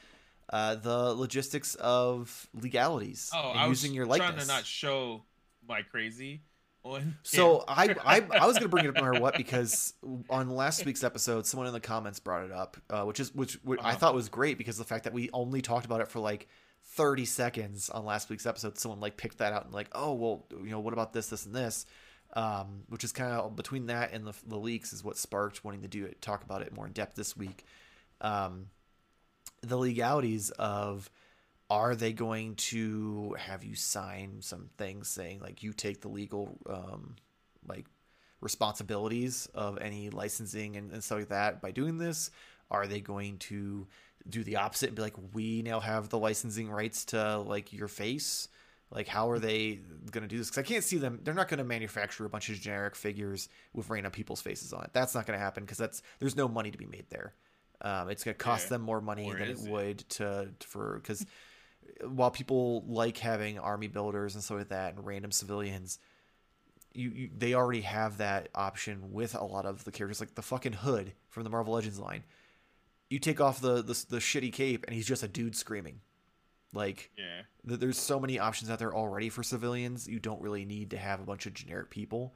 [0.50, 4.48] uh, the logistics of legalities Oh, I was using your trying likeness.
[4.48, 5.24] to not show
[5.68, 6.42] my crazy.
[7.24, 7.64] So.
[7.68, 9.94] I, I I was gonna bring it up no matter what because
[10.30, 13.56] on last week's episode, someone in the comments brought it up, uh, which is which,
[13.64, 13.98] which I Uh-huh.
[13.98, 16.48] thought was great because the fact that we only talked about it for like
[16.84, 20.46] thirty seconds on last week's episode, someone like picked that out and like, oh well,
[20.52, 21.86] you know, what about this, this, and this,
[22.34, 25.82] um, which is kind of between that and the, the leaks is what sparked wanting
[25.82, 27.66] to do it, talk about it more in depth this week.
[28.22, 28.68] Um,
[29.62, 31.10] the legalities of
[31.70, 36.58] are they going to have you sign some things saying like you take the legal
[36.68, 37.16] um
[37.68, 37.86] like
[38.42, 42.32] responsibilities of any licensing and, and stuff like that by doing this?
[42.72, 43.88] Are they going to
[44.30, 47.88] do the opposite and be like we now have the licensing rights to like your
[47.88, 48.48] face?
[48.92, 49.80] Like how are they
[50.12, 50.50] going to do this?
[50.50, 53.50] Because i can't see them they're not going to manufacture a bunch of generic figures
[53.74, 54.92] with random people's faces on it.
[54.94, 57.34] That's not going to happen because that's there's no money to be made there
[57.82, 58.70] um, it's going to cost Yeah.
[58.70, 59.72] them more money Or than it is it?
[59.72, 61.26] would to for because
[62.06, 66.00] while people like having army builders and stuff like that and random civilians
[66.94, 70.42] you, you they already have that option with a lot of the characters like the
[70.42, 72.24] fucking hood from the marvel legends line
[73.10, 76.00] you take off the the, the shitty cape and he's just a dude screaming
[76.74, 80.66] like yeah, th- there's so many options out there already for civilians you don't really
[80.66, 82.34] need to have a bunch of generic people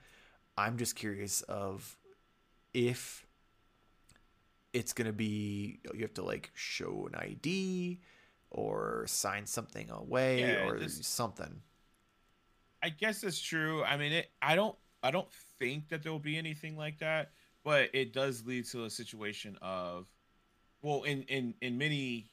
[0.58, 1.98] i'm just curious of
[2.74, 3.26] if
[4.74, 8.00] it's going to be you have to like show an id
[8.52, 11.62] or sign something away Yeah, or something
[12.82, 13.84] I guess that's true.
[13.84, 14.32] I mean, it.
[14.42, 14.76] I don't.
[15.02, 17.32] I don't think that there will be anything like that,
[17.64, 20.08] but it does lead to a situation of,
[20.82, 22.32] well, in in in many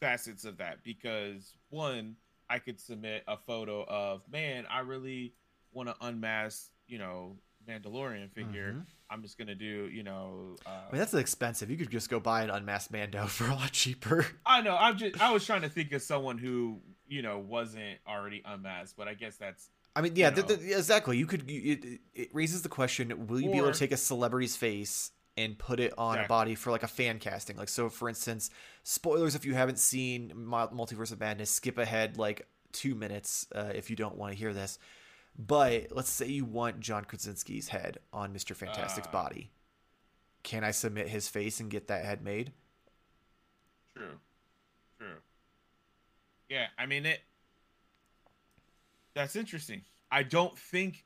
[0.00, 2.16] facets of that because one,
[2.50, 5.34] I could submit a photo of man, I really
[5.72, 7.36] want to unmask, you know,
[7.68, 8.74] Mandalorian figure.
[8.74, 8.86] Mhm.
[9.12, 10.56] I'm just gonna do, you know.
[10.64, 11.70] Uh, I mean, that's expensive.
[11.70, 14.26] You could just go buy an unmasked Mando for a lot cheaper.
[14.46, 14.76] I know.
[14.78, 15.20] I'm just.
[15.20, 19.14] I was trying to think of someone who you know wasn't already unmasked, but I
[19.14, 21.18] guess that's I mean, yeah, You th- th- exactly.
[21.18, 21.50] You could.
[21.50, 25.10] you- It, it raises the question: Will you be able to take a celebrity's face
[25.36, 27.56] and put it on a body for like a fan casting?
[27.58, 28.48] Like, so for instance,
[28.82, 33.90] spoilers if you haven't seen Multiverse of Madness, skip ahead like two minutes uh, if
[33.90, 34.78] you don't want to hear this.
[35.38, 39.12] But let's say you want John Krasinski's head on Mister Fantastic's Ah.
[39.12, 39.50] body.
[40.42, 42.52] Can I submit his face and get that head made?
[43.96, 44.18] True.
[44.98, 45.16] True.
[46.48, 47.20] Yeah, I mean it
[49.14, 49.82] That's interesting.
[50.10, 51.04] I don't think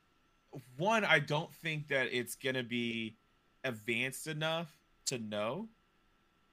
[0.77, 3.17] one, I don't think that it's gonna be
[3.63, 4.71] advanced enough
[5.05, 5.69] to know.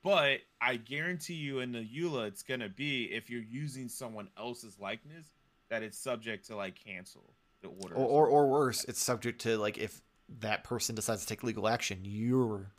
[0.03, 4.79] But I guarantee you in the EULA it's gonna be if you're using someone else's
[4.79, 5.33] likeness
[5.71, 7.95] that it's subject to like cancel the order.
[7.97, 10.01] Or, or or worse, it's subject to like if
[10.41, 12.71] that person decides to take legal action, you're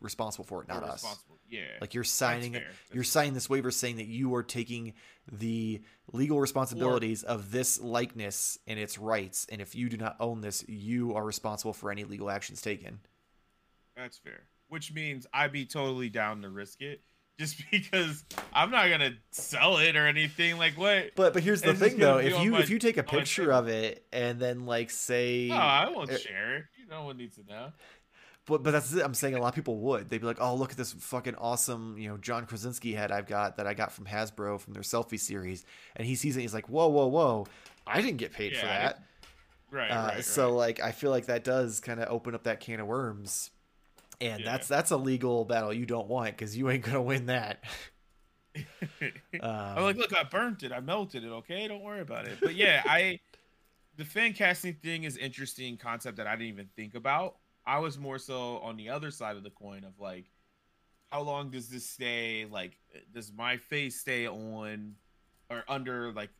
[0.00, 1.04] responsible for it, not us.
[1.48, 1.62] Yeah.
[1.80, 2.58] Like you're signing
[2.92, 4.94] you're signing this waiver saying that you are taking
[5.30, 5.82] the
[6.12, 10.64] legal responsibilities of this likeness and its rights, and if you do not own this,
[10.68, 13.00] you are responsible for any legal actions taken.
[13.96, 14.42] That's fair.
[14.68, 17.00] Which means I'd be totally down to risk it.
[17.38, 20.58] Just because I'm not gonna sell it or anything.
[20.58, 21.12] Like what?
[21.16, 23.52] But but here's the It's thing though, if you my- if you take a picture
[23.52, 26.64] of it and then like say No, I won't share it.
[26.78, 27.72] You no one needs to know.
[28.46, 29.02] But but that's it.
[29.02, 30.10] I'm saying a lot of people would.
[30.10, 33.26] They'd be like, "Oh, look at this fucking awesome, you know, John Krasinski head I've
[33.26, 35.64] got that I got from Hasbro from their selfie series."
[35.96, 37.46] And he sees it, he's like, "Whoa, whoa, whoa!
[37.86, 39.02] I didn't get paid for Yeah, I that."
[39.70, 39.90] Right.
[39.90, 40.56] uh, right, so right.
[40.56, 43.50] like, I feel like that does kind of open up that can of worms,
[44.24, 44.44] and Yeah.
[44.44, 47.64] that's that's a legal battle you don't want because you ain't gonna win that.
[49.02, 50.72] I'm Um, like, look, I burnt it.
[50.72, 51.28] I melted it.
[51.28, 52.40] Okay, don't worry about it.
[52.42, 53.20] But yeah, I
[53.96, 57.36] the fan casting thing is interesting concept that I didn't even think about.
[57.66, 60.30] I was more so on the other side of the coin of like,
[61.12, 62.46] how long does this stay?
[62.46, 62.78] Like,
[63.12, 64.96] does my face stay on
[65.50, 66.30] or under like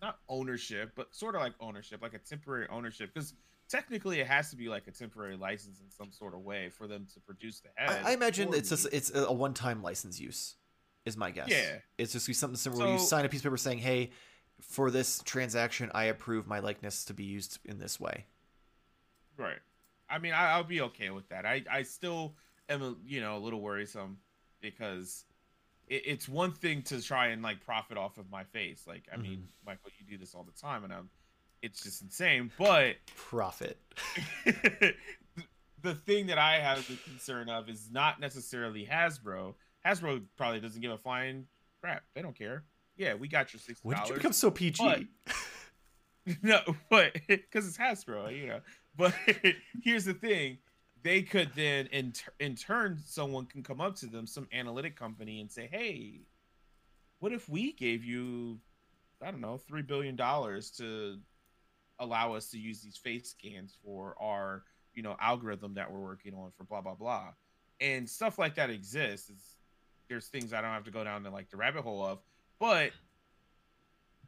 [0.00, 3.34] not ownership, but sort of like ownership, like a temporary ownership, because
[3.68, 6.86] technically it has to be like a temporary license in some sort of way for
[6.86, 8.02] them to produce the head.
[8.04, 10.56] I, I imagine it's just it's a one-time license use,
[11.04, 11.48] is my guess.
[11.48, 11.76] Yeah.
[11.96, 14.10] it's just be something similar where you sign a piece of paper saying, "Hey,
[14.60, 18.26] for this transaction, I approve my likeness to be used in this way."
[19.36, 19.58] Right.
[20.10, 21.46] I mean, I, I'll be okay with that.
[21.46, 22.34] I, I still
[22.68, 24.18] am, you know, a little worrisome
[24.60, 25.24] because
[25.86, 28.84] it, it's one thing to try and like profit off of my face.
[28.86, 29.66] Like, I mean, mm-hmm.
[29.66, 31.10] Michael, you do this all the time, and I'm,
[31.62, 32.50] it's just insane.
[32.58, 33.78] But Profit.
[34.44, 39.54] the thing that I have the concern of is not necessarily Hasbro.
[39.86, 41.46] Hasbro probably doesn't give a flying
[41.80, 42.02] crap.
[42.14, 42.64] They don't care.
[42.96, 44.82] Yeah, we got your sixty When did you become so PG?
[44.82, 48.60] But- no, but because it's Hasbro, you know.
[48.96, 49.14] But
[49.82, 50.58] here's the thing:
[51.02, 55.40] they could then, in in turn, someone can come up to them, some analytic company,
[55.40, 56.22] and say, "Hey,
[57.20, 58.58] what if we gave you,
[59.22, 61.18] I don't know, three billion dollars to
[61.98, 66.34] allow us to use these face scans for our, you know, algorithm that we're working
[66.34, 67.28] on for blah blah blah,"
[67.80, 69.30] and stuff like that exists.
[69.30, 69.56] It's,
[70.08, 72.20] there's things I don't have to go down to like the rabbit hole of,
[72.58, 72.92] but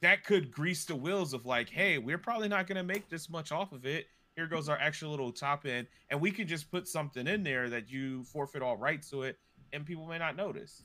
[0.00, 3.28] that could grease the wheels of like, hey, we're probably not going to make this
[3.28, 4.06] much off of it.
[4.36, 7.68] Here goes our extra little top end, and we can just put something in there
[7.68, 9.38] that you forfeit all rights to it,
[9.72, 10.82] and people may not notice.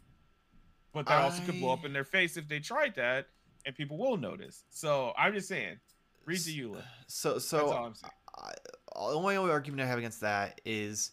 [0.93, 3.27] But that also could blow up in their face if they tried that,
[3.65, 4.63] and people will notice.
[4.69, 5.77] So I'm just saying,
[6.25, 6.83] read the EULA.
[7.07, 8.11] So That's so all I'm saying.
[8.37, 8.51] I,
[8.93, 11.11] the only only argument I have against that is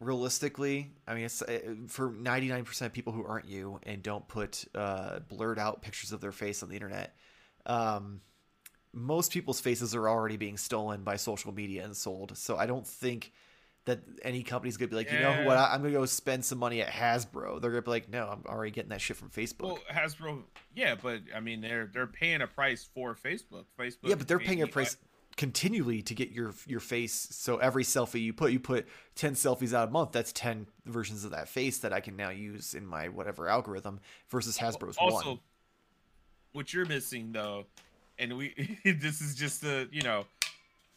[0.00, 4.02] realistically, I mean, it's uh, for ninety nine percent of people who aren't you and
[4.02, 7.16] don't put uh, blurred out pictures of their face on the internet.
[7.64, 8.20] Um,
[8.92, 12.36] most people's faces are already being stolen by social media and sold.
[12.36, 13.32] So I don't think
[13.86, 16.58] that any company's gonna be like, you know what, I- I'm gonna go spend some
[16.58, 17.60] money at Hasbro.
[17.60, 19.62] They're gonna be like, no, I'm already getting that shit from Facebook.
[19.62, 20.42] Well, Hasbro,
[20.74, 23.64] yeah, but I mean, they're they're paying a price for Facebook.
[23.78, 24.96] Facebook, yeah, but they're paying a price
[25.36, 27.28] continually to get your your face.
[27.30, 30.12] So every selfie you put, you put ten selfies out a month.
[30.12, 34.00] That's ten versions of that face that I can now use in my whatever algorithm.
[34.30, 35.40] Versus Hasbro's also, one.
[36.52, 37.66] what you're missing though,
[38.18, 40.24] and we this is just the you know,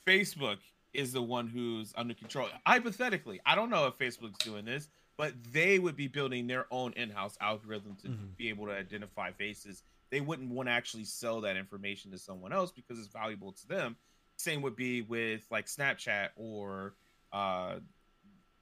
[0.08, 0.58] Facebook
[0.94, 2.48] is the one who's under control.
[2.66, 4.88] Hypothetically, I don't know if Facebook's doing this,
[5.18, 8.36] but they would be building their own in-house algorithm to Mhm.
[8.38, 9.84] be able to identify faces.
[10.10, 13.68] They wouldn't want to actually sell that information to someone else because it's valuable to
[13.68, 13.98] them.
[14.38, 16.96] Same would be with like Snapchat or
[17.32, 17.80] uh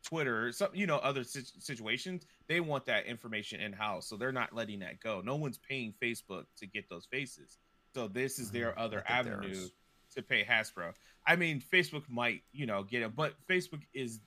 [0.04, 4.32] Twitter, some you know other sit- situations, they want that information in house, so they're
[4.32, 5.22] not letting that go.
[5.22, 7.58] No one's paying Facebook to get those faces,
[7.94, 9.68] so this is their Mhm, other avenue
[10.16, 10.94] to pay Hasbro.
[11.28, 14.20] I mean, Facebook might you know get it, but Facebook is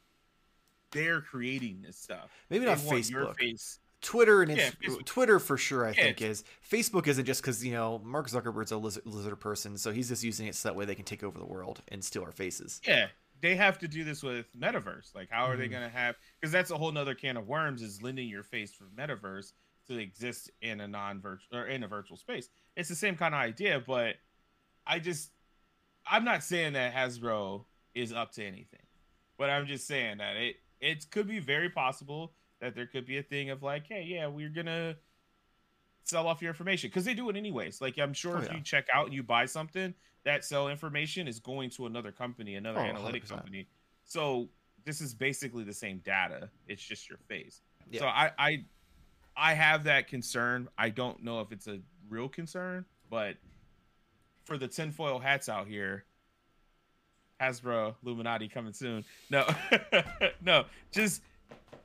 [0.93, 2.31] they're creating this stuff.
[2.51, 3.37] Maybe They not Facebook.
[3.37, 3.79] face.
[4.03, 4.71] Twitter and Yeah,
[5.05, 5.85] Twitter for sure.
[5.85, 9.39] I Yeah, think is Facebook isn't just because you know Mark Zuckerberg's a lizard, lizard
[9.41, 11.83] person, so he's just using it so that way they can take over the world
[11.89, 12.81] and steal our faces.
[12.87, 13.09] Yeah,
[13.43, 15.15] they have to do this with Metaverse.
[15.15, 15.73] Like, how are they Mhm.
[15.73, 16.17] going to have?
[16.41, 17.83] Because that's a whole nother can of worms.
[17.83, 19.53] Is lending your face for Metaverse
[19.89, 22.49] to exist in a non-virtual or in a virtual space.
[22.77, 24.17] It's the same kind of idea, but
[24.87, 25.31] I just,
[26.11, 28.83] I'm not saying that Hasbro is up to anything,
[29.39, 33.19] but I'm just saying that it it could be very possible that there could be
[33.19, 34.97] a thing of like, hey, yeah, we're gonna
[36.05, 37.81] sell off your information because they do it anyways.
[37.81, 38.57] Like I'm sure Oh, if yeah.
[38.57, 39.95] you check out and you buy something,
[40.25, 43.29] that sell information is going to another company, another Oh, analytic 100%.
[43.29, 43.69] company.
[44.05, 44.49] So
[44.85, 46.51] this is basically the same data.
[46.67, 47.63] It's just your face.
[47.91, 48.01] Yeah.
[48.01, 48.65] So I I
[49.37, 50.69] I have that concern.
[50.77, 53.37] I don't know if it's a real concern, but
[54.45, 56.05] for the tinfoil hats out here,
[57.41, 59.05] Hasbro Illuminati coming soon.
[59.31, 59.47] No,
[60.45, 61.23] no, just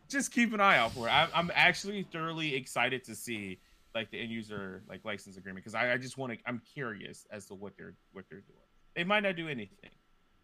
[0.10, 1.12] just keep an eye out for it.
[1.12, 3.60] I'm, I'm actually thoroughly excited to see
[3.94, 6.40] like the end user like license agreement because I, I just want to.
[6.46, 8.60] I'm curious as to what they're what they're doing.
[8.96, 9.90] They might not do anything.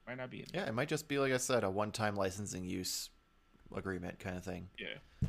[0.07, 0.59] Might not be anything.
[0.61, 3.09] Yeah, it might just be like I said, a one-time licensing use
[3.75, 4.69] agreement kind of thing.
[4.79, 5.27] Yeah,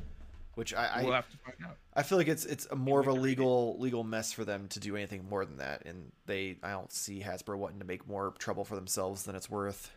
[0.55, 1.77] Which I, I we'll have to find out.
[1.95, 3.41] I feel like it's it's a more of a we can read it.
[3.41, 6.93] legal legal mess for them to do anything more than that, and they I don't
[6.93, 9.91] see Hasbro wanting to make more trouble for themselves than it's worth.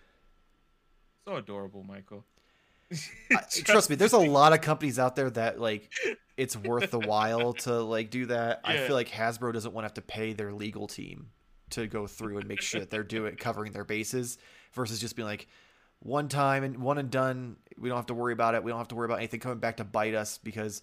[1.27, 2.23] So adorable, Michael.
[3.31, 5.91] I, trust me, there's a lot of companies out there that like
[6.37, 8.61] it's worth the while to like do that.
[8.63, 11.31] I feel like Hasbro doesn't want to have to pay their legal team
[11.71, 14.37] to go through and make sure that they're doing covering their bases
[14.73, 15.47] versus just being like
[16.05, 17.57] one time and one and done.
[17.77, 18.63] We don't have to worry about it.
[18.63, 20.81] We don't have to worry about anything coming back to bite us because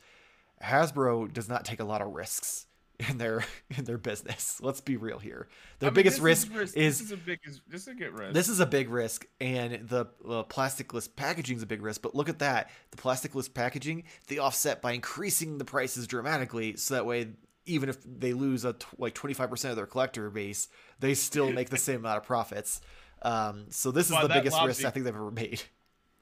[0.62, 2.66] Hasbro does not take a lot of risks
[3.08, 3.44] in their
[3.76, 4.60] in their business.
[4.60, 5.48] Let's be real here.
[5.78, 7.38] Their I mean, biggest this risk, This is is a big.
[7.68, 8.34] This is a good risk.
[8.34, 12.02] this is a big risk, and the uh, plasticless packaging is a big risk.
[12.02, 16.94] But look at that: the plasticless packaging they offset by increasing the prices dramatically, so
[16.94, 17.28] that way
[17.64, 20.68] even if they lose a t- like 25% of their collector base,
[20.98, 22.80] they still make the same amount of profits.
[23.24, 25.62] Um, so this is the biggest risk I think they've ever made.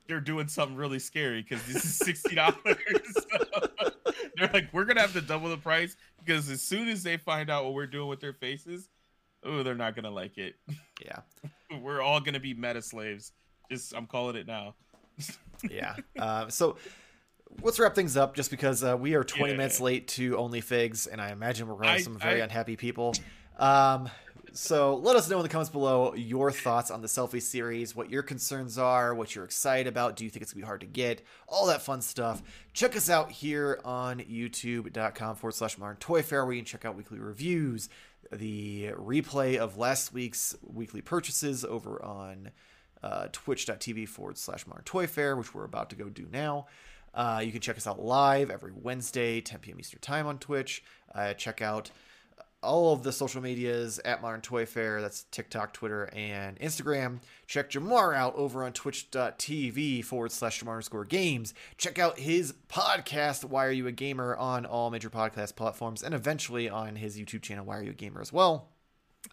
[0.07, 2.57] they're doing something really scary because this is sixty dollars.
[4.37, 7.51] they're like, we're gonna have to double the price because as soon as they find
[7.51, 8.89] out what we're doing with their faces,
[9.45, 10.57] oh, they're not gonna like it.
[11.05, 11.21] Yeah.
[11.83, 13.33] We're all gonna be meta slaves.
[13.71, 14.75] Just I'm calling it now.
[15.71, 15.95] yeah.
[16.19, 16.77] Uh, so
[17.63, 19.57] let's wrap things up just because uh, we are 20 Yeah.
[19.57, 22.45] minutes late to Only Figs, and I imagine we're going to have some very I-
[22.45, 23.15] unhappy people.
[23.59, 24.09] Um,
[24.53, 28.11] so let us know in the comments below your thoughts on the selfie series, what
[28.11, 30.17] your concerns are, what you're excited about.
[30.17, 31.25] Do you think it's to be hard to get?
[31.49, 32.43] All that fun stuff.
[32.73, 36.85] Check us out here on youtube.com forward slash modern toy fair where you can check
[36.85, 37.89] out weekly reviews,
[38.33, 42.51] the replay of last week's weekly purchases over on
[43.03, 46.67] uh, twitch.tv forward slash modern toy fair, which we're about to go do now.
[47.13, 49.81] Uh, you can check us out live every Wednesday, 10 p.m.
[49.81, 50.85] Eastern Time on Twitch.
[51.15, 51.91] Uh, check out
[52.63, 55.01] all of the social medias at Modern Toy Fair.
[55.01, 57.21] That's TikTok, Twitter, and Instagram.
[57.47, 61.55] Check Jamar out over on twitch.tv forward slash Jamar underscore games.
[61.79, 66.15] Check out his podcast, Why Are You a Gamer, on all major podcast platforms, and
[66.15, 68.69] eventually on his YouTube channel, Why Are You a Gamer, as well.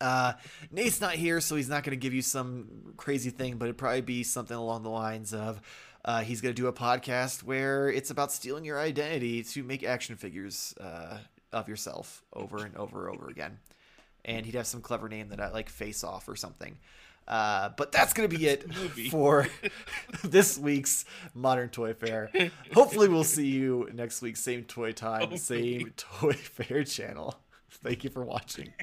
[0.01, 0.34] Uh,
[0.71, 3.78] Nate's not here, so he's not going to give you some crazy thing, but it'd
[3.78, 5.61] probably be something along the lines of
[6.05, 9.84] uh, he's going to do a podcast where it's about stealing your identity to make
[9.84, 11.17] action figures uh,
[11.52, 13.60] of yourself over and over and over again.
[14.26, 16.78] And he'd have some clever name that I like Face Off or something.
[17.28, 18.74] Uh, but that's going to be it
[19.12, 19.48] for
[20.24, 22.30] this week's Modern Toy Fair.
[22.74, 24.38] Hopefully, we'll see you next week.
[24.38, 25.80] Same toy time, Hopefully.
[25.80, 27.36] same Toy Fair channel.
[27.70, 28.74] Thank you for watching.